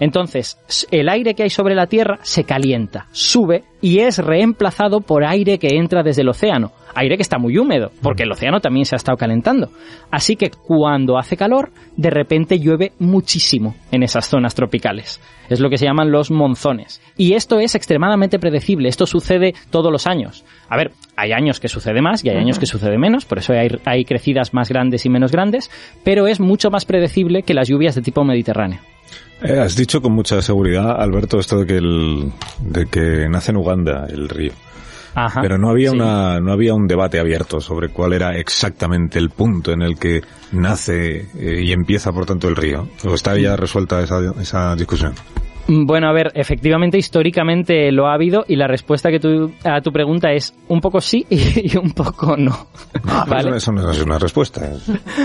Entonces, 0.00 0.58
el 0.90 1.10
aire 1.10 1.34
que 1.34 1.42
hay 1.42 1.50
sobre 1.50 1.74
la 1.74 1.86
Tierra 1.86 2.18
se 2.22 2.44
calienta, 2.44 3.06
sube 3.12 3.64
y 3.82 4.00
es 4.00 4.18
reemplazado 4.18 5.02
por 5.02 5.24
aire 5.24 5.58
que 5.58 5.76
entra 5.76 6.02
desde 6.02 6.22
el 6.22 6.30
océano. 6.30 6.72
Aire 6.94 7.16
que 7.16 7.22
está 7.22 7.38
muy 7.38 7.56
húmedo, 7.56 7.92
porque 8.02 8.24
el 8.24 8.32
océano 8.32 8.60
también 8.60 8.84
se 8.84 8.94
ha 8.94 8.98
estado 8.98 9.16
calentando. 9.16 9.70
Así 10.10 10.36
que 10.36 10.50
cuando 10.50 11.18
hace 11.18 11.36
calor, 11.36 11.70
de 11.96 12.10
repente 12.10 12.58
llueve 12.58 12.92
muchísimo 12.98 13.76
en 13.92 14.02
esas 14.02 14.26
zonas 14.26 14.54
tropicales. 14.54 15.20
Es 15.48 15.60
lo 15.60 15.68
que 15.70 15.76
se 15.76 15.84
llaman 15.84 16.10
los 16.10 16.30
monzones. 16.30 17.00
Y 17.16 17.34
esto 17.34 17.60
es 17.60 17.74
extremadamente 17.74 18.38
predecible. 18.38 18.88
Esto 18.88 19.06
sucede 19.06 19.54
todos 19.70 19.92
los 19.92 20.06
años. 20.06 20.44
A 20.68 20.76
ver, 20.76 20.92
hay 21.14 21.32
años 21.32 21.60
que 21.60 21.68
sucede 21.68 22.00
más 22.00 22.24
y 22.24 22.30
hay 22.30 22.38
años 22.38 22.58
que 22.58 22.66
sucede 22.66 22.96
menos, 22.98 23.26
por 23.26 23.38
eso 23.38 23.52
hay, 23.52 23.68
hay 23.84 24.04
crecidas 24.04 24.54
más 24.54 24.70
grandes 24.70 25.04
y 25.04 25.10
menos 25.10 25.30
grandes, 25.30 25.70
pero 26.02 26.26
es 26.26 26.40
mucho 26.40 26.70
más 26.70 26.86
predecible 26.86 27.42
que 27.42 27.54
las 27.54 27.68
lluvias 27.68 27.94
de 27.94 28.02
tipo 28.02 28.24
mediterráneo. 28.24 28.80
Eh, 29.42 29.58
has 29.58 29.74
dicho 29.76 30.02
con 30.02 30.12
mucha 30.12 30.42
seguridad, 30.42 31.00
Alberto, 31.00 31.38
esto 31.38 31.60
de 31.60 31.66
que, 31.66 31.76
el, 31.78 32.32
de 32.60 32.86
que 32.86 33.28
nace 33.28 33.52
en 33.52 33.56
Uganda 33.56 34.06
el 34.08 34.28
río. 34.28 34.52
Ajá. 35.14 35.40
Pero 35.42 35.58
no 35.58 35.70
había 35.70 35.90
Sí. 35.90 35.96
una, 35.96 36.38
no 36.40 36.52
había 36.52 36.72
un 36.74 36.86
debate 36.86 37.18
abierto 37.18 37.60
sobre 37.60 37.88
cuál 37.88 38.12
era 38.12 38.36
exactamente 38.36 39.18
el 39.18 39.30
punto 39.30 39.72
en 39.72 39.82
el 39.82 39.98
que 39.98 40.22
nace 40.52 41.26
eh, 41.36 41.62
y 41.64 41.72
empieza, 41.72 42.12
por 42.12 42.26
tanto, 42.26 42.48
el 42.48 42.54
río. 42.56 42.88
¿O 43.04 43.14
está 43.14 43.36
ya 43.36 43.56
resuelta 43.56 44.00
esa, 44.02 44.20
esa 44.40 44.76
discusión? 44.76 45.14
Bueno, 45.72 46.08
a 46.08 46.12
ver, 46.12 46.32
efectivamente, 46.34 46.98
históricamente 46.98 47.92
lo 47.92 48.08
ha 48.08 48.14
habido 48.14 48.44
y 48.48 48.56
la 48.56 48.66
respuesta 48.66 49.08
que 49.10 49.20
tu, 49.20 49.52
a 49.64 49.80
tu 49.80 49.92
pregunta 49.92 50.32
es 50.32 50.52
un 50.68 50.80
poco 50.80 51.00
sí 51.00 51.24
y, 51.30 51.76
un 51.76 51.92
poco 51.92 52.36
no. 52.36 52.50
Ah, 53.06 53.24
pero 53.28 53.44
¿Vale? 53.44 53.56
Eso 53.56 53.70
no 53.70 53.88
es 53.88 54.02
una 54.02 54.18
respuesta. 54.18 54.68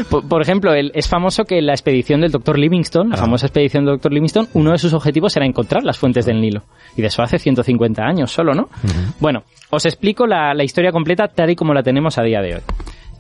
Por, 0.10 0.28
por 0.28 0.42
ejemplo, 0.44 0.74
el- 0.74 0.92
es 0.94 1.08
famoso 1.08 1.46
que 1.46 1.62
la 1.64 1.74
expedición 1.74 2.22
del 2.22 2.32
Dr. 2.32 2.60
Livingstone, 2.60 3.10
la 3.10 3.16
Ah. 3.16 3.20
famosa 3.20 3.48
expedición 3.48 3.86
del 3.86 3.96
Dr. 3.96 4.14
Livingstone, 4.14 4.48
uno 4.54 4.72
de 4.72 4.78
sus 4.78 4.94
objetivos 4.94 5.36
era 5.36 5.46
encontrar 5.48 5.84
las 5.84 5.98
fuentes 5.98 6.26
del 6.28 6.40
Nilo. 6.40 6.62
Y 6.96 7.02
de 7.02 7.08
eso 7.08 7.24
hace 7.24 7.40
150 7.40 8.04
años 8.04 8.32
solo, 8.32 8.54
¿no? 8.54 8.70
Bueno, 9.20 9.44
os 9.72 9.86
explico 9.86 10.28
la, 10.28 10.54
la 10.54 10.64
historia 10.64 10.92
completa 10.92 11.28
tal 11.28 11.50
y 11.50 11.56
como 11.56 11.74
la 11.74 11.82
tenemos 11.82 12.18
a 12.20 12.22
día 12.24 12.42
de 12.42 12.56
hoy. 12.56 12.62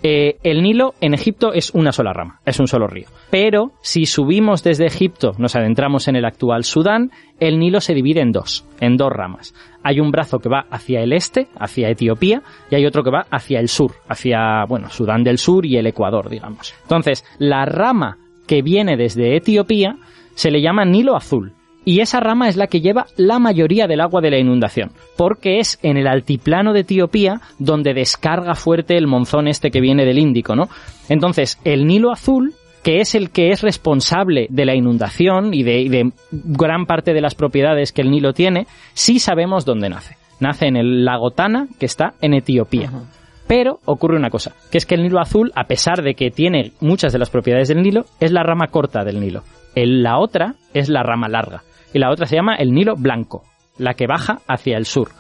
Eh, 0.07 0.37
el 0.43 0.61
Nilo 0.61 0.93
en 1.01 1.15
Egipto 1.15 1.51
es 1.51 1.71
una 1.73 1.91
sola 1.91 2.13
rama, 2.13 2.39
es 2.45 2.59
un 2.59 2.67
solo 2.67 2.85
río. 2.85 3.07
Pero 3.31 3.71
si 3.81 4.05
subimos 4.05 4.61
desde 4.61 4.85
Egipto, 4.85 5.31
nos 5.39 5.55
adentramos 5.55 6.07
en 6.07 6.15
el 6.15 6.25
actual 6.25 6.63
Sudán, 6.63 7.09
el 7.39 7.57
Nilo 7.57 7.81
se 7.81 7.95
divide 7.95 8.21
en 8.21 8.31
dos, 8.31 8.67
en 8.79 8.97
dos 8.97 9.11
ramas. 9.11 9.55
Hay 9.81 9.99
un 9.99 10.11
brazo 10.11 10.37
que 10.37 10.47
va 10.47 10.67
hacia 10.69 11.01
el 11.01 11.11
este, 11.11 11.47
hacia 11.57 11.89
Etiopía, 11.89 12.43
y 12.69 12.75
hay 12.75 12.85
otro 12.85 13.01
que 13.01 13.09
va 13.09 13.25
hacia 13.31 13.59
el 13.59 13.67
sur, 13.67 13.93
hacia, 14.07 14.65
bueno, 14.69 14.91
Sudán 14.91 15.23
del 15.23 15.39
Sur 15.39 15.65
y 15.65 15.75
el 15.75 15.87
Ecuador, 15.87 16.29
digamos. 16.29 16.75
Entonces, 16.83 17.25
la 17.39 17.65
rama 17.65 18.19
que 18.45 18.61
viene 18.61 18.97
desde 18.97 19.35
Etiopía 19.35 19.95
se 20.35 20.51
le 20.51 20.61
llama 20.61 20.85
Nilo 20.85 21.15
Azul. 21.15 21.53
Y 21.85 21.99
esa 22.01 22.19
rama 22.19 22.49
es 22.49 22.57
la 22.57 22.65
que 22.67 22.81
lleva 22.81 23.05
la 23.15 23.37
mayoría 23.37 23.85
del 23.85 24.01
agua 24.01 24.19
de 24.19 24.31
la 24.31 24.39
inundación, 24.39 24.91
porque 25.15 25.59
es 25.59 25.77
en 25.83 25.97
el 25.97 26.07
altiplano 26.07 26.73
de 26.73 26.79
Etiopía 26.81 27.41
donde 27.59 27.93
descarga 27.93 28.55
fuerte 28.55 28.97
el 28.97 29.05
monzón 29.07 29.47
este 29.47 29.69
que 29.69 29.81
viene 29.81 30.03
del 30.03 30.17
Índico, 30.17 30.55
¿no? 30.55 30.67
Entonces, 31.09 31.59
el 31.63 31.85
Nilo 31.85 32.11
Azul, 32.11 32.53
que 32.83 33.01
es 33.01 33.13
el 33.13 33.29
que 33.29 33.49
es 33.49 33.61
responsable 33.61 34.47
de 34.49 34.65
la 34.65 34.75
inundación 34.75 35.53
y 35.53 35.61
de, 35.63 35.79
y 35.81 35.89
de 35.89 36.11
gran 36.31 36.85
parte 36.87 37.13
de 37.13 37.21
las 37.21 37.35
propiedades 37.35 37.91
que 37.91 38.01
el 38.01 38.09
Nilo 38.09 38.33
tiene, 38.33 38.65
sí 38.93 39.19
sabemos 39.19 39.63
dónde 39.63 39.89
nace. 39.89 40.17
Nace 40.39 40.65
en 40.67 40.75
el 40.77 41.05
lago 41.05 41.31
Tana, 41.31 41.67
que 41.79 41.85
está 41.85 42.13
en 42.21 42.33
Etiopía. 42.33 42.91
Pero 43.47 43.79
ocurre 43.85 44.17
una 44.17 44.31
cosa, 44.31 44.53
que 44.71 44.79
es 44.79 44.87
que 44.87 44.95
el 44.95 45.03
Nilo 45.03 45.19
Azul, 45.19 45.51
a 45.55 45.65
pesar 45.65 46.01
de 46.01 46.15
que 46.15 46.31
tiene 46.31 46.71
muchas 46.81 47.13
de 47.13 47.19
las 47.19 47.29
propiedades 47.29 47.67
del 47.67 47.83
Nilo, 47.83 48.05
es 48.19 48.31
la 48.31 48.41
rama 48.41 48.67
corta 48.67 49.03
del 49.03 49.19
Nilo. 49.19 49.43
El- 49.75 50.01
la 50.01 50.17
otra 50.17 50.55
es 50.73 50.89
la 50.89 51.03
rama 51.03 51.27
larga. 51.29 51.61
Y 51.95 51.99
la 51.99 52.11
otra 52.11 52.25
se 52.25 52.35
llama 52.35 52.55
el 52.55 52.73
Nilo 52.73 52.97
Blanco, 52.97 53.43
la 53.77 53.93
que 53.93 54.05
baja 54.05 54.39
hacia 54.49 54.75
el 54.75 54.85
sur. 54.85 55.11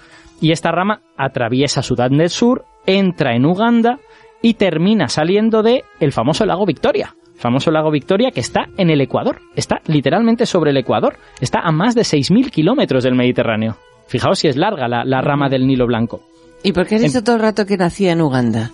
Y 0.41 0.51
esta 0.51 0.71
rama 0.71 0.99
atraviesa 1.15 1.81
Sudán 1.81 2.17
del 2.17 2.29
Sur, 2.29 2.65
entra 2.85 3.33
en 3.33 3.45
Uganda 3.45 3.97
y 4.41 4.55
termina 4.55 5.07
saliendo 5.07 5.63
de 5.63 5.85
el 6.01 6.11
famoso 6.11 6.45
lago 6.45 6.65
Victoria. 6.65 7.15
Famoso 7.37 7.71
lago 7.71 7.91
Victoria 7.91 8.31
que 8.31 8.41
está 8.41 8.65
en 8.75 8.89
el 8.89 8.99
Ecuador. 8.99 9.39
Está 9.55 9.79
literalmente 9.87 10.45
sobre 10.45 10.71
el 10.71 10.77
Ecuador. 10.77 11.15
Está 11.39 11.61
a 11.61 11.71
más 11.71 11.95
de 11.95 12.01
6.000 12.01 12.51
kilómetros 12.51 13.05
del 13.05 13.15
Mediterráneo. 13.15 13.77
Fijaos 14.07 14.39
si 14.39 14.49
es 14.49 14.57
larga 14.57 14.89
la, 14.89 15.05
la 15.05 15.21
rama 15.21 15.47
del 15.47 15.65
Nilo 15.65 15.87
Blanco. 15.87 16.23
¿Y 16.61 16.73
por 16.73 16.87
qué 16.87 16.95
has 16.95 17.03
dicho 17.03 17.23
todo 17.23 17.37
el 17.37 17.41
rato 17.41 17.65
que 17.65 17.77
nacía 17.77 18.11
en 18.11 18.21
Uganda? 18.21 18.71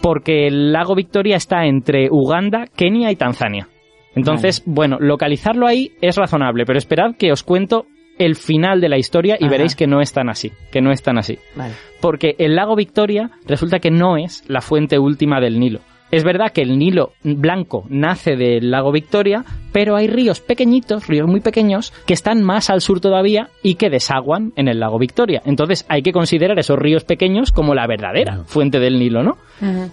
porque 0.00 0.46
el 0.46 0.72
lago 0.72 0.94
Victoria 0.94 1.36
está 1.36 1.64
entre 1.64 2.08
Uganda, 2.10 2.66
Kenia 2.76 3.10
y 3.10 3.16
Tanzania. 3.16 3.68
Entonces, 4.16 4.62
bueno, 4.66 4.96
localizarlo 4.98 5.66
ahí 5.66 5.92
es 6.00 6.16
razonable, 6.16 6.64
pero 6.64 6.78
esperad 6.78 7.14
que 7.16 7.30
os 7.30 7.42
cuento 7.42 7.86
el 8.18 8.34
final 8.34 8.80
de 8.80 8.88
la 8.88 8.98
historia 8.98 9.36
y 9.38 9.44
Ajá. 9.44 9.50
veréis 9.50 9.76
que 9.76 9.86
no 9.86 10.00
es 10.00 10.12
tan 10.12 10.28
así, 10.28 10.50
que 10.72 10.80
no 10.80 10.90
es 10.90 11.02
tan 11.02 11.18
así. 11.18 11.38
Vale. 11.54 11.74
Porque 12.00 12.34
el 12.38 12.56
lago 12.56 12.74
Victoria 12.74 13.30
resulta 13.46 13.78
que 13.78 13.90
no 13.90 14.16
es 14.16 14.42
la 14.48 14.62
fuente 14.62 14.98
última 14.98 15.38
del 15.40 15.60
Nilo. 15.60 15.80
Es 16.16 16.24
verdad 16.24 16.50
que 16.50 16.62
el 16.62 16.78
Nilo 16.78 17.12
blanco 17.22 17.84
nace 17.90 18.36
del 18.36 18.70
lago 18.70 18.90
Victoria, 18.90 19.44
pero 19.70 19.96
hay 19.96 20.06
ríos 20.06 20.40
pequeñitos, 20.40 21.08
ríos 21.08 21.28
muy 21.28 21.40
pequeños, 21.40 21.92
que 22.06 22.14
están 22.14 22.42
más 22.42 22.70
al 22.70 22.80
sur 22.80 23.02
todavía 23.02 23.50
y 23.62 23.74
que 23.74 23.90
desaguan 23.90 24.54
en 24.56 24.68
el 24.68 24.80
lago 24.80 24.98
Victoria. 24.98 25.42
Entonces 25.44 25.84
hay 25.90 26.00
que 26.00 26.14
considerar 26.14 26.58
esos 26.58 26.78
ríos 26.78 27.04
pequeños 27.04 27.52
como 27.52 27.74
la 27.74 27.86
verdadera 27.86 28.44
fuente 28.46 28.80
del 28.80 28.98
Nilo, 28.98 29.22
¿no? 29.22 29.36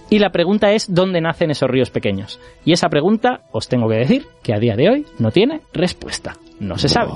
Y 0.10 0.20
la 0.20 0.30
pregunta 0.30 0.72
es 0.72 0.94
¿dónde 0.94 1.20
nacen 1.20 1.52
esos 1.52 1.70
ríos 1.70 1.90
pequeños? 1.90 2.40
Y 2.64 2.72
esa 2.72 2.88
pregunta, 2.88 3.42
os 3.52 3.68
tengo 3.68 3.90
que 3.90 3.96
decir, 3.96 4.26
que 4.44 4.54
a 4.54 4.60
día 4.60 4.78
de 4.78 4.90
hoy 4.90 5.06
no 5.20 5.30
tiene 5.32 5.60
respuesta. 5.74 6.38
No 6.62 6.78
se 6.78 6.88
sabe. 6.88 7.12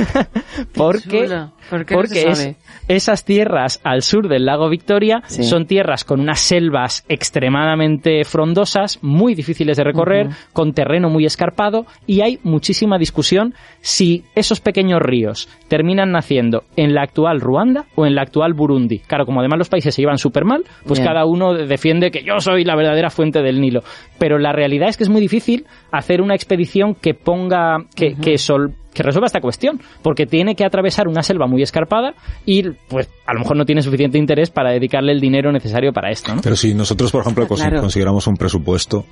porque. 0.74 1.28
¿Por 1.70 1.84
qué 1.84 1.94
no 1.94 2.00
porque 2.00 2.22
es- 2.30 2.56
esas 2.88 3.24
tierras 3.24 3.80
al 3.84 4.02
sur 4.02 4.28
del 4.28 4.44
lago 4.46 4.68
Victoria 4.68 5.22
Sí. 5.26 5.44
son 5.44 5.66
tierras 5.66 6.04
con 6.04 6.20
unas 6.20 6.40
selvas 6.40 7.04
extremadamente 7.08 8.24
frondosas, 8.24 8.98
muy 9.02 9.34
difíciles 9.34 9.76
de 9.76 9.84
recorrer, 9.84 10.28
con 10.52 10.72
terreno 10.72 11.10
muy 11.10 11.26
escarpado 11.26 11.86
y 12.06 12.20
hay 12.20 12.38
muchísima 12.42 12.98
discusión 12.98 13.54
si 13.80 14.24
esos 14.34 14.60
pequeños 14.60 15.00
ríos 15.02 15.48
terminan 15.68 16.12
naciendo 16.12 16.64
en 16.76 16.94
la 16.94 17.02
actual 17.02 17.40
Ruanda 17.40 17.84
o 17.94 18.06
en 18.06 18.14
la 18.14 18.22
actual 18.22 18.54
Burundi. 18.54 19.00
Claro, 19.00 19.26
como 19.26 19.40
además 19.40 19.58
los 19.58 19.68
países 19.68 19.94
se 19.94 20.02
llevan 20.02 20.18
súper 20.18 20.44
mal, 20.44 20.62
pues 20.86 21.00
Bien. 21.00 21.08
cada 21.08 21.24
uno 21.26 21.52
defiende 21.54 22.10
que 22.10 22.22
yo 22.22 22.38
soy 22.40 22.64
la 22.64 22.76
verdadera 22.76 23.10
fuente 23.10 23.42
del 23.42 23.60
Nilo. 23.60 23.82
Pero 24.18 24.38
la 24.38 24.52
realidad 24.52 24.88
es 24.88 24.96
que 24.96 25.04
es 25.04 25.10
muy 25.10 25.20
difícil 25.20 25.66
hacer 25.90 26.20
una 26.22 26.34
expedición 26.34 26.94
que 26.94 27.14
ponga, 27.14 27.78
que, 27.96 28.14
que 28.14 28.38
sol- 28.38 28.74
que 28.94 29.02
resuelva 29.02 29.26
esta 29.26 29.40
cuestión, 29.40 29.80
porque 30.02 30.26
tiene 30.26 30.54
que 30.54 30.64
atravesar 30.64 31.08
una 31.08 31.22
selva 31.22 31.46
muy 31.46 31.62
escarpada 31.62 32.14
y 32.44 32.62
pues 32.88 33.08
a 33.26 33.32
lo 33.34 33.40
mejor 33.40 33.56
no 33.56 33.64
tiene 33.64 33.82
suficiente 33.82 34.18
interés 34.18 34.50
para 34.50 34.70
dedicarle 34.70 35.12
el 35.12 35.20
dinero 35.20 35.50
necesario 35.52 35.92
para 35.92 36.10
esto, 36.10 36.34
¿no? 36.34 36.42
Pero 36.42 36.56
si 36.56 36.74
nosotros, 36.74 37.10
por 37.12 37.22
ejemplo, 37.22 37.46
Claro. 37.48 37.80
consiguiéramos 37.80 38.26
un 38.26 38.36
presupuesto 38.36 39.04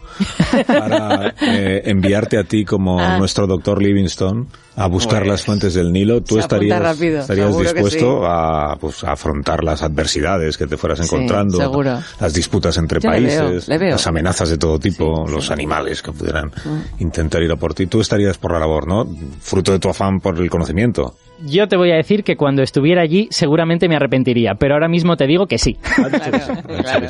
para 0.67 1.35
eh, 1.41 1.83
enviarte 1.87 2.39
a 2.39 2.45
ti 2.45 2.65
como 2.65 3.01
Ah. 3.01 3.19
nuestro 3.19 3.47
doctor 3.47 3.83
Livingstone 3.83 4.47
a 4.77 4.87
buscar 4.87 5.27
las 5.27 5.43
fuentes 5.45 5.75
del 5.75 5.93
Nilo, 5.93 6.23
tú 6.23 6.39
estarías, 6.39 6.81
rápido, 6.81 7.21
estarías 7.21 7.57
dispuesto 7.59 8.25
a, 8.27 8.77
pues, 8.81 9.05
a 9.05 9.13
afrontar 9.13 9.63
las 9.65 9.83
adversidades 9.83 10.57
que 10.57 10.67
te 10.67 10.77
fueras 10.77 10.99
Sí, 11.01 11.05
encontrando, 11.05 11.59
seguro. 11.59 11.99
las 12.21 12.33
disputas 12.35 12.77
entre 12.79 13.01
Yo 13.01 13.11
le 13.11 13.21
veo, 13.21 13.41
países, 13.45 13.69
le 13.69 13.79
veo. 13.79 13.91
las 13.93 14.07
amenazas 14.07 14.49
de 14.49 14.59
todo 14.59 14.79
tipo, 14.79 15.27
los 15.29 15.51
animales 15.51 16.03
que 16.03 16.13
pudieran 16.13 16.51
intentar 16.99 17.43
ir 17.43 17.51
a 17.53 17.57
por 17.57 17.75
ti. 17.75 17.87
Tú 17.87 18.01
estarías 18.01 18.39
por 18.39 18.53
la 18.53 18.59
labor, 18.61 18.87
¿no? 18.87 19.07
Fruto 19.41 19.70
de 19.73 19.79
tu 19.79 19.89
afán 19.89 20.21
por 20.21 20.39
el 20.39 20.51
conocimiento. 20.51 21.15
Yo 21.47 21.69
te 21.69 21.77
voy 21.77 21.91
a 21.93 21.97
decir 21.97 22.23
que 22.25 22.37
cuando 22.37 22.63
estuviera 22.63 23.03
allí 23.03 23.29
seguramente 23.31 23.89
me 23.89 23.97
arrepentiría, 23.97 24.55
pero 24.55 24.75
ahora 24.75 24.89
mismo 24.89 25.17
te 25.17 25.27
digo 25.27 25.47
que 25.47 25.59
sí. 25.59 25.77
Claro. 25.85 27.07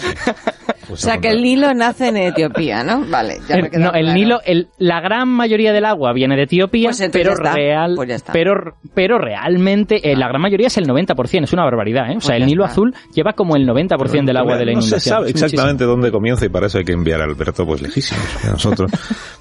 Pues 0.88 1.04
O 1.04 1.06
sea, 1.06 1.18
que 1.18 1.28
el 1.28 1.40
Nilo 1.42 1.72
nace 1.72 2.08
en 2.08 2.16
Etiopía, 2.16 2.82
¿no? 2.82 3.04
Vale, 3.08 3.36
ya 3.48 3.56
me 3.58 3.62
no, 3.78 3.92
el 3.92 4.06
claro. 4.06 4.12
Nilo, 4.12 4.40
el- 4.44 4.68
la 4.78 5.00
gran 5.00 5.28
mayoría 5.28 5.72
del 5.72 5.84
agua 5.84 6.12
viene 6.12 6.34
de 6.34 6.42
Etiopía, 6.44 6.88
Pues 6.88 7.08
pero 7.12 7.34
real, 7.36 7.92
pues 7.94 8.24
pero 8.32 8.54
pero 8.92 9.18
realmente 9.18 10.10
eh, 10.10 10.16
la 10.16 10.26
gran 10.26 10.42
mayoría 10.42 10.66
es 10.66 10.76
el 10.78 10.86
90%, 10.88 11.44
es 11.44 11.52
una 11.52 11.62
barbaridad, 11.64 12.10
¿eh? 12.10 12.16
O 12.16 12.20
sea, 12.20 12.30
Pues 12.34 12.40
el 12.42 12.46
Nilo 12.46 12.64
está. 12.64 12.72
azul 12.72 12.94
lleva 13.14 13.34
como 13.34 13.54
el 13.54 13.68
90% 13.68 14.24
del 14.24 14.36
agua 14.36 14.56
de 14.56 14.64
la 14.66 14.72
no 14.72 14.78
inundación. 14.80 15.00
se 15.00 15.08
sabe 15.10 15.30
exactamente 15.30 15.84
dónde 15.84 16.10
comienza 16.10 16.44
y 16.44 16.48
para 16.48 16.66
eso 16.66 16.78
hay 16.78 16.84
que 16.84 16.92
enviar 16.92 17.20
a 17.20 17.24
Alberto 17.24 17.64
pues 17.64 17.80
lejísimos 17.82 18.24
de 18.44 18.50
nosotros. 18.50 18.90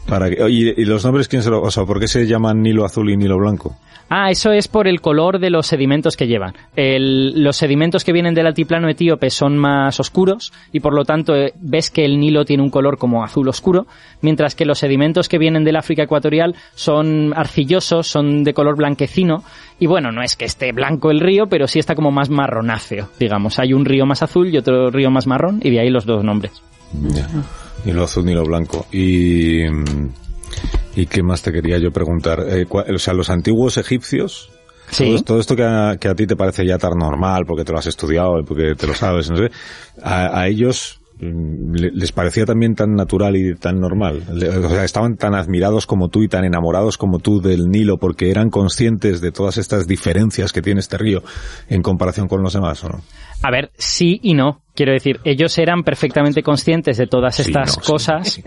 para 0.07 0.29
que, 0.29 0.47
y 0.49 0.85
los 0.85 1.03
nombres 1.03 1.27
quién 1.27 1.41
se 1.41 1.49
lo, 1.49 1.61
o 1.63 1.71
sea, 1.71 1.83
¿por 1.85 1.99
qué 1.99 2.07
se 2.07 2.27
llaman 2.27 2.61
Nilo 2.61 2.85
azul 2.85 3.09
y 3.09 3.17
Nilo 3.17 3.37
blanco? 3.39 3.75
Ah, 4.11 4.31
eso 4.31 4.51
es 4.51 4.67
por 4.67 4.78
el 4.87 5.01
color 5.01 5.39
de 5.39 5.49
los 5.49 5.67
sedimentos 5.67 6.15
que 6.15 6.27
llevan. 6.27 6.53
Los 6.75 7.57
sedimentos 7.57 8.03
que 8.03 8.13
vienen 8.13 8.33
del 8.33 8.47
altiplano 8.47 8.89
etíope 8.89 9.29
son 9.29 9.57
más 9.57 9.99
oscuros 9.99 10.53
y 10.71 10.79
por 10.79 10.93
lo 10.93 11.05
tanto 11.05 11.35
eh, 11.35 11.53
ves 11.59 11.89
que 11.89 12.05
el 12.05 12.19
Nilo 12.19 12.45
tiene 12.45 12.63
un 12.63 12.69
color 12.69 12.97
como 12.97 13.23
azul 13.23 13.47
oscuro, 13.47 13.87
mientras 14.21 14.55
que 14.55 14.65
los 14.65 14.79
sedimentos 14.79 15.29
que 15.29 15.37
vienen 15.37 15.63
del 15.63 15.75
África 15.75 16.03
ecuatorial 16.03 16.55
son 16.75 17.33
arcillosos, 17.35 18.07
son 18.07 18.43
de 18.43 18.53
color 18.53 18.77
blanquecino 18.77 19.43
y 19.79 19.87
bueno, 19.87 20.11
no 20.11 20.21
es 20.21 20.35
que 20.35 20.45
esté 20.45 20.71
blanco 20.71 21.11
el 21.11 21.19
río, 21.19 21.47
pero 21.47 21.67
sí 21.67 21.79
está 21.79 21.95
como 21.95 22.11
más 22.11 22.29
marronáceo, 22.29 23.09
digamos. 23.19 23.59
Hay 23.59 23.73
un 23.73 23.85
río 23.85 24.05
más 24.05 24.23
azul 24.23 24.53
y 24.53 24.57
otro 24.57 24.89
río 24.89 25.09
más 25.09 25.27
marrón 25.27 25.59
y 25.63 25.71
de 25.71 25.79
ahí 25.79 25.89
los 25.89 26.05
dos 26.05 26.23
nombres. 26.23 26.61
Ya. 26.93 27.27
Nilo 27.85 28.03
azul, 28.03 28.25
Nilo 28.25 28.43
blanco. 28.43 28.85
Y 28.91 29.63
mm, 29.69 30.09
y 30.95 31.05
qué 31.05 31.23
más 31.23 31.41
te 31.41 31.51
quería 31.51 31.77
yo 31.77 31.91
preguntar, 31.91 32.45
Eh, 32.49 32.65
o 32.69 32.97
sea, 32.97 33.13
los 33.13 33.29
antiguos 33.29 33.77
egipcios 33.77 34.51
Sí. 34.91 35.05
Todo, 35.05 35.23
todo 35.23 35.39
esto 35.39 35.55
que 35.55 35.63
a, 35.63 35.97
que 35.99 36.07
a 36.07 36.15
ti 36.15 36.25
te 36.27 36.35
parece 36.35 36.65
ya 36.65 36.77
tan 36.77 36.97
normal 36.97 37.45
porque 37.45 37.63
te 37.63 37.71
lo 37.71 37.77
has 37.79 37.87
estudiado, 37.87 38.43
porque 38.45 38.75
te 38.75 38.87
lo 38.87 38.93
sabes, 38.95 39.29
no 39.29 39.37
sé, 39.37 39.51
a, 40.01 40.39
a 40.39 40.47
ellos 40.47 40.99
mm, 41.19 41.73
le- 41.75 41.91
les 41.91 42.11
parecía 42.11 42.45
también 42.45 42.75
tan 42.75 42.95
natural 42.95 43.35
y 43.35 43.55
tan 43.55 43.79
normal. 43.79 44.23
O 44.29 44.69
sea, 44.69 44.83
estaban 44.83 45.17
tan 45.17 45.35
admirados 45.35 45.85
como 45.85 46.07
tú 46.09 46.23
y 46.23 46.27
tan 46.27 46.43
enamorados 46.45 46.97
como 46.97 47.19
tú 47.19 47.41
del 47.41 47.69
Nilo 47.69 47.97
porque 47.97 48.31
eran 48.31 48.49
conscientes 48.49 49.21
de 49.21 49.31
todas 49.31 49.57
estas 49.57 49.85
diferencias 49.87 50.51
que 50.53 50.61
tiene 50.61 50.79
este 50.79 50.97
río 50.97 51.21
en 51.69 51.81
comparación 51.83 52.27
con 52.27 52.41
los 52.41 52.53
demás, 52.53 52.83
¿o 52.83 52.89
no? 52.89 53.01
A 53.41 53.51
ver, 53.51 53.71
sí 53.77 54.19
y 54.23 54.33
no. 54.33 54.61
Quiero 54.75 54.93
decir, 54.93 55.19
ellos 55.25 55.57
eran 55.57 55.83
perfectamente 55.83 56.41
conscientes 56.41 56.97
de 56.97 57.05
todas 57.07 57.35
Sí, 57.35 57.41
estas 57.43 57.77
no, 57.77 57.83
cosas. 57.83 58.29
sí, 58.31 58.43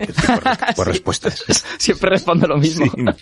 por 0.75 0.87
respuestas. 0.87 1.43
Siempre 1.77 2.09
respondo 2.09 2.47
lo 2.47 2.57
mismo. 2.57 2.85
Sí, 2.87 2.91
no. 2.97 3.13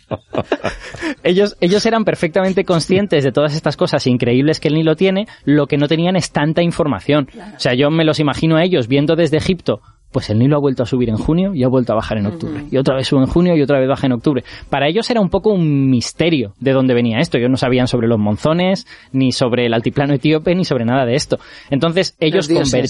ellos, 1.24 1.58
ellos 1.60 1.86
eran 1.86 2.06
perfectamente 2.06 2.64
conscientes 2.64 3.24
de 3.24 3.32
todas 3.32 3.54
estas 3.54 3.76
cosas 3.76 4.08
increíbles 4.08 4.60
que 4.60 4.70
el 4.70 4.76
Nilo 4.76 4.96
tiene, 4.96 5.28
lo 5.44 5.68
que 5.68 5.78
no 5.78 5.88
tenían 5.88 6.16
es 6.16 6.32
tanta 6.32 6.62
información. 6.62 7.28
O 7.56 7.60
sea, 7.60 7.74
yo 7.74 7.90
me 7.90 8.06
los 8.06 8.20
imagino 8.20 8.56
a 8.56 8.64
ellos 8.64 8.88
viendo 8.88 9.16
desde 9.16 9.38
Egipto, 9.38 9.82
pues 10.12 10.30
el 10.30 10.40
Nilo 10.40 10.58
ha 10.58 10.60
vuelto 10.60 10.84
a 10.84 10.86
subir 10.86 11.10
en 11.10 11.18
junio 11.18 11.54
y 11.54 11.64
ha 11.64 11.68
vuelto 11.68 11.94
a 11.94 11.96
bajar 11.96 12.18
en 12.18 12.26
octubre. 12.28 12.64
Y 12.72 12.78
otra 12.78 12.96
vez 12.96 13.08
sube 13.08 13.22
en 13.22 13.28
junio 13.28 13.56
y 13.56 13.62
otra 13.62 13.80
vez 13.80 13.88
baja 13.88 14.08
en 14.08 14.14
octubre. 14.14 14.44
Para 14.70 14.88
ellos 14.88 15.10
era 15.10 15.22
un 15.22 15.30
poco 15.30 15.52
un 15.54 15.90
misterio 15.90 16.54
de 16.60 16.72
dónde 16.74 16.94
venía 16.94 17.20
esto. 17.20 17.38
Ellos 17.38 17.50
no 17.50 17.58
sabían 17.58 17.88
sobre 17.88 18.08
los 18.08 18.20
monzones, 18.20 18.86
ni 19.12 19.32
sobre 19.32 19.66
el 19.66 19.74
altiplano 19.74 20.14
etíope, 20.14 20.54
ni 20.56 20.66
sobre 20.66 20.86
nada 20.86 21.06
de 21.06 21.16
esto. 21.16 21.40
Entonces 21.70 22.16
ellos 22.20 22.48
conver- 22.62 22.82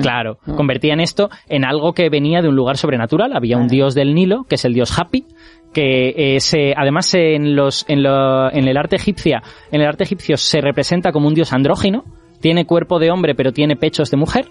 Claro, 0.00 0.38
convertían 0.56 1.00
esto 1.00 1.28
en 1.50 1.66
algo 1.66 1.92
que 1.92 2.08
venía 2.08 2.40
de 2.40 2.48
un 2.48 2.56
lugar 2.56 2.78
sobrenatural. 2.78 3.36
Había 3.36 3.58
un 3.58 3.68
dios 3.68 3.94
del 3.94 4.14
Nilo, 4.14 4.44
que 4.48 4.54
es 4.54 4.64
el 4.64 4.72
dios 4.72 4.98
Hapi, 4.98 5.26
que 5.74 6.14
eh, 6.36 6.40
se, 6.40 6.72
además 6.74 7.12
en 7.12 7.54
los 7.56 7.84
en, 7.88 8.02
lo- 8.02 8.50
en 8.50 8.68
el 8.68 8.76
arte 8.78 8.96
egipcia, 8.96 9.42
en 9.70 9.82
el 9.82 9.86
arte 9.86 10.04
egipcio 10.04 10.38
se 10.38 10.62
representa 10.62 11.12
como 11.12 11.28
un 11.28 11.34
dios 11.34 11.52
andrógino, 11.52 12.04
tiene 12.40 12.64
cuerpo 12.64 12.98
de 12.98 13.10
hombre 13.10 13.34
pero 13.34 13.52
tiene 13.52 13.76
pechos 13.76 14.10
de 14.10 14.16
mujer 14.16 14.46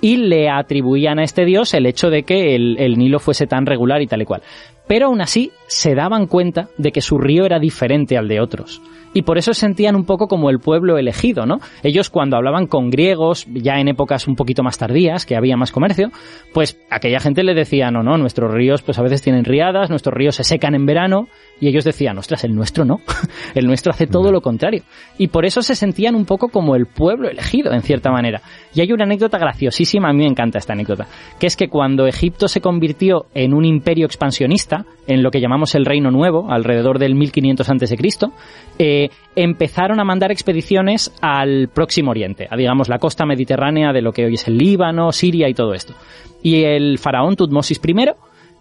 y 0.00 0.16
le 0.16 0.48
atribuían 0.48 1.18
a 1.18 1.24
este 1.24 1.44
dios 1.44 1.74
el 1.74 1.86
hecho 1.86 2.10
de 2.10 2.24
que 2.24 2.54
el, 2.54 2.98
Nilo 2.98 3.18
fuese 3.18 3.46
tan 3.46 3.66
regular 3.66 4.02
y 4.02 4.06
tal 4.06 4.22
y 4.22 4.24
cual. 4.24 4.42
Pero 4.86 5.06
aún 5.06 5.20
así 5.20 5.50
se 5.66 5.94
daban 5.94 6.26
cuenta 6.26 6.68
de 6.76 6.92
que 6.92 7.00
su 7.00 7.18
río 7.18 7.46
era 7.46 7.58
diferente 7.58 8.18
al 8.18 8.28
de 8.28 8.40
otros. 8.40 8.82
Y 9.14 9.22
por 9.22 9.38
eso 9.38 9.54
se 9.54 9.60
sentían 9.60 9.96
un 9.96 10.04
poco 10.04 10.26
como 10.26 10.50
el 10.50 10.58
pueblo 10.58 10.98
elegido, 10.98 11.46
¿no? 11.46 11.60
Ellos 11.82 12.10
cuando 12.10 12.36
hablaban 12.36 12.66
con 12.66 12.90
griegos, 12.90 13.46
ya 13.52 13.76
en 13.76 13.88
épocas 13.88 14.26
un 14.26 14.34
poquito 14.34 14.62
más 14.62 14.76
tardías, 14.76 15.24
que 15.24 15.36
había 15.36 15.56
más 15.56 15.72
comercio, 15.72 16.10
pues 16.52 16.78
aquella 16.90 17.20
gente 17.20 17.44
le 17.44 17.54
decía, 17.54 17.90
no, 17.90 18.02
no, 18.02 18.18
nuestros 18.18 18.52
ríos 18.52 18.82
pues 18.82 18.98
a 18.98 19.02
veces 19.02 19.22
tienen 19.22 19.44
riadas, 19.44 19.88
nuestros 19.88 20.14
ríos 20.14 20.34
se 20.34 20.44
secan 20.44 20.74
en 20.74 20.84
verano, 20.84 21.28
y 21.60 21.68
ellos 21.68 21.84
decían, 21.84 22.18
ostras, 22.18 22.44
el 22.44 22.54
nuestro 22.54 22.84
no, 22.84 23.00
el 23.54 23.66
nuestro 23.66 23.92
hace 23.92 24.06
todo 24.06 24.32
lo 24.32 24.40
contrario. 24.40 24.82
Y 25.16 25.28
por 25.28 25.44
eso 25.44 25.62
se 25.62 25.74
sentían 25.74 26.14
un 26.14 26.24
poco 26.24 26.48
como 26.48 26.74
el 26.74 26.86
pueblo 26.86 27.28
elegido, 27.28 27.72
en 27.72 27.82
cierta 27.82 28.10
manera. 28.10 28.42
Y 28.74 28.80
hay 28.80 28.92
una 28.92 29.04
anécdota 29.04 29.38
graciosísima, 29.38 30.08
a 30.08 30.12
mí 30.12 30.24
me 30.24 30.28
encanta 30.28 30.58
esta 30.58 30.72
anécdota, 30.72 31.06
que 31.38 31.46
es 31.46 31.56
que 31.56 31.68
cuando 31.68 32.06
Egipto 32.06 32.48
se 32.48 32.60
convirtió 32.60 33.26
en 33.34 33.54
un 33.54 33.64
imperio 33.64 34.06
expansionista, 34.06 34.84
en 35.06 35.22
lo 35.22 35.30
que 35.30 35.40
llamamos 35.40 35.74
el 35.74 35.84
Reino 35.84 36.10
Nuevo, 36.10 36.50
alrededor 36.50 36.98
del 36.98 37.14
1500 37.14 37.70
a.C., 37.70 37.96
eh, 38.78 39.03
empezaron 39.36 40.00
a 40.00 40.04
mandar 40.04 40.32
expediciones 40.32 41.12
al 41.20 41.68
Próximo 41.68 42.10
Oriente, 42.10 42.48
a 42.50 42.56
digamos 42.56 42.88
la 42.88 42.98
costa 42.98 43.26
mediterránea 43.26 43.92
de 43.92 44.02
lo 44.02 44.12
que 44.12 44.24
hoy 44.24 44.34
es 44.34 44.48
el 44.48 44.58
Líbano, 44.58 45.12
Siria 45.12 45.48
y 45.48 45.54
todo 45.54 45.74
esto. 45.74 45.94
Y 46.42 46.64
el 46.64 46.98
faraón 46.98 47.36
Tutmosis 47.36 47.80
I, 47.86 47.94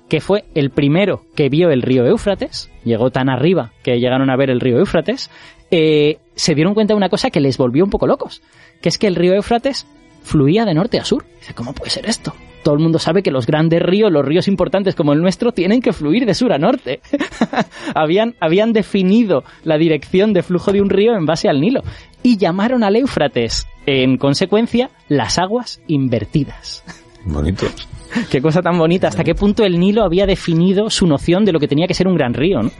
que 0.10 0.22
fue 0.22 0.46
el 0.56 0.70
primero 0.70 1.24
que 1.36 1.50
vio 1.50 1.70
el 1.72 1.82
río 1.82 2.06
Éufrates, 2.06 2.72
llegó 2.84 3.12
tan 3.12 3.30
arriba 3.30 3.72
que 3.84 4.00
llegaron 4.00 4.30
a 4.30 4.36
ver 4.36 4.50
el 4.50 4.60
río 4.60 4.80
Éufrates, 4.80 5.30
eh, 5.72 6.18
se 6.36 6.56
dieron 6.56 6.74
cuenta 6.74 6.94
de 6.94 6.98
una 6.98 7.10
cosa 7.10 7.30
que 7.30 7.40
les 7.40 7.58
volvió 7.58 7.84
un 7.84 7.90
poco 7.90 8.08
locos, 8.08 8.42
que 8.82 8.90
es 8.90 8.98
que 8.98 9.08
el 9.08 9.16
río 9.16 9.34
Éufrates 9.34 9.88
fluía 10.24 10.66
de 10.66 10.74
norte 10.74 11.00
a 11.00 11.06
sur. 11.06 11.26
Dice, 11.40 11.54
¿cómo 11.54 11.74
puede 11.74 11.92
ser 11.92 12.06
esto? 12.06 12.34
Todo 12.64 12.76
el 12.76 12.82
mundo 12.82 12.98
sabe 12.98 13.24
que 13.24 13.32
los 13.32 13.46
grandes 13.46 13.82
ríos, 13.82 14.12
los 14.12 14.26
ríos 14.26 14.48
importantes 14.48 14.96
como 14.96 15.12
el 15.12 15.22
nuestro, 15.22 15.52
tienen 15.52 15.82
que 15.82 15.92
fluir 15.92 16.26
de 16.26 16.34
sur 16.34 16.54
a 16.54 16.58
norte. 16.58 17.02
habían, 17.96 18.36
habían 18.40 18.72
definido 18.72 19.44
la 19.64 19.78
dirección 19.78 20.32
de 20.34 20.44
flujo 20.44 20.72
de 20.72 20.82
un 20.82 20.90
río 20.90 21.14
en 21.16 21.26
base 21.26 21.50
al 21.50 21.60
Nilo 21.60 21.82
y 22.24 22.38
llamaron 22.38 22.84
al 22.84 22.96
Éufrates, 22.96 23.68
en 23.86 24.18
consecuencia, 24.18 24.90
las 25.10 25.38
aguas 25.38 25.82
invertidas. 25.88 26.84
Bonito. 27.26 27.66
Qué 28.32 28.42
cosa 28.42 28.62
tan 28.62 28.78
bonita. 28.78 29.08
¿Hasta 29.08 29.24
qué 29.24 29.34
punto 29.34 29.66
el 29.66 29.80
Nilo 29.80 30.04
había 30.04 30.26
definido 30.26 30.90
su 30.90 31.08
noción 31.08 31.46
de 31.46 31.52
lo 31.52 31.60
que 31.60 31.68
tenía 31.68 31.88
que 31.88 31.94
ser 31.94 32.08
un 32.08 32.16
gran 32.16 32.34
río? 32.34 32.62
¿no? 32.62 32.72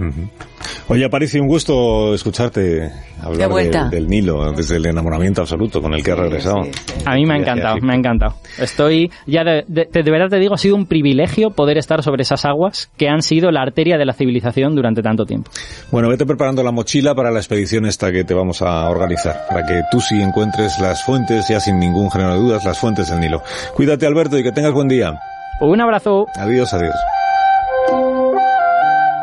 Oye, 0.88 1.06
Aparicio, 1.06 1.42
un 1.42 1.48
gusto 1.48 2.14
escucharte 2.14 2.92
hablar 3.22 3.50
de- 3.50 3.64
del 3.90 4.08
Nilo, 4.08 4.52
desde 4.52 4.78
el 4.78 4.86
enamoramiento 4.86 5.42
absoluto 5.42 5.82
con 5.82 5.94
el 5.94 6.04
que 6.04 6.12
has 6.12 6.20
regresado. 6.20 6.64
Sí, 6.64 6.72
sí. 6.74 6.94
A 7.06 7.16
mí 7.16 7.26
me 7.26 7.34
ha 7.36 7.38
encantado, 7.38 7.78
me 7.82 7.94
ha 7.94 7.96
encantado. 7.96 8.36
Estoy, 8.58 9.12
ya 9.26 9.44
de, 9.44 9.64
de- 9.68 9.88
de 10.04 10.12
verdad 10.12 10.30
te 10.30 10.40
digo, 10.40 10.54
ha 10.54 10.58
sido 10.58 10.76
un 10.76 10.86
privilegio 10.86 11.52
poder 11.52 11.78
estar 11.78 12.04
sobre 12.04 12.24
esas 12.24 12.46
aguas 12.46 12.90
que 12.98 13.08
han 13.10 13.22
sido 13.22 13.52
la 13.52 13.62
arteria 13.62 13.98
de 13.98 14.06
la 14.06 14.14
civilización 14.14 14.76
durante 14.76 15.02
tanto 15.02 15.26
tiempo. 15.26 15.50
Bueno, 15.92 16.10
vete 16.10 16.26
preparando 16.26 16.64
la 16.64 16.72
mochila 16.72 17.16
para 17.16 17.32
la 17.32 17.40
expedición 17.40 17.86
esta 17.86 18.12
que 18.12 18.24
te 18.24 18.34
vamos 18.34 18.62
a 18.62 18.90
organizar, 18.90 19.46
para 19.50 19.66
que 19.66 19.82
tú 19.92 20.00
sí 20.02 20.22
encuentres 20.22 20.80
las 20.80 21.04
fuentes, 21.04 21.48
ya 21.50 21.60
sin 21.60 21.80
ningún 21.80 22.12
género 22.12 22.34
de 22.34 22.40
dudas, 22.40 22.66
las 22.66 22.78
fuentes 22.78 23.10
del 23.10 23.20
Nilo. 23.20 23.42
Cuídate, 23.76 24.06
Alberto, 24.06 24.38
y 24.38 24.44
que 24.44 24.52
tengas 24.52 24.72
buen 24.74 24.88
día. 24.88 25.20
Un 25.62 25.80
abrazo. 25.80 26.26
Adiós, 26.36 26.74
adiós. 26.74 26.96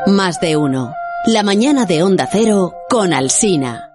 Más 0.07 0.41
de 0.41 0.57
uno. 0.57 0.95
La 1.27 1.43
mañana 1.43 1.85
de 1.85 2.03
Onda 2.03 2.27
Cero 2.33 2.73
con 2.89 3.13
Alsina. 3.13 3.91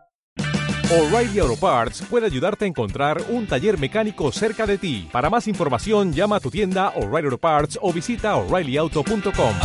O'Reilly 0.91 1.39
Auto 1.39 1.55
Parts 1.55 2.03
puede 2.07 2.27
ayudarte 2.27 2.65
a 2.65 2.67
encontrar 2.67 3.19
un 3.29 3.47
taller 3.47 3.79
mecánico 3.79 4.31
cerca 4.31 4.67
de 4.67 4.77
ti. 4.77 5.09
Para 5.11 5.31
más 5.31 5.47
información, 5.47 6.13
llama 6.13 6.35
a 6.35 6.39
tu 6.39 6.51
tienda 6.51 6.89
O'Reilly 6.89 7.25
Auto 7.25 7.37
Parts 7.39 7.79
o 7.81 7.91
visita 7.91 8.35
oreillyauto.com. 8.35 9.55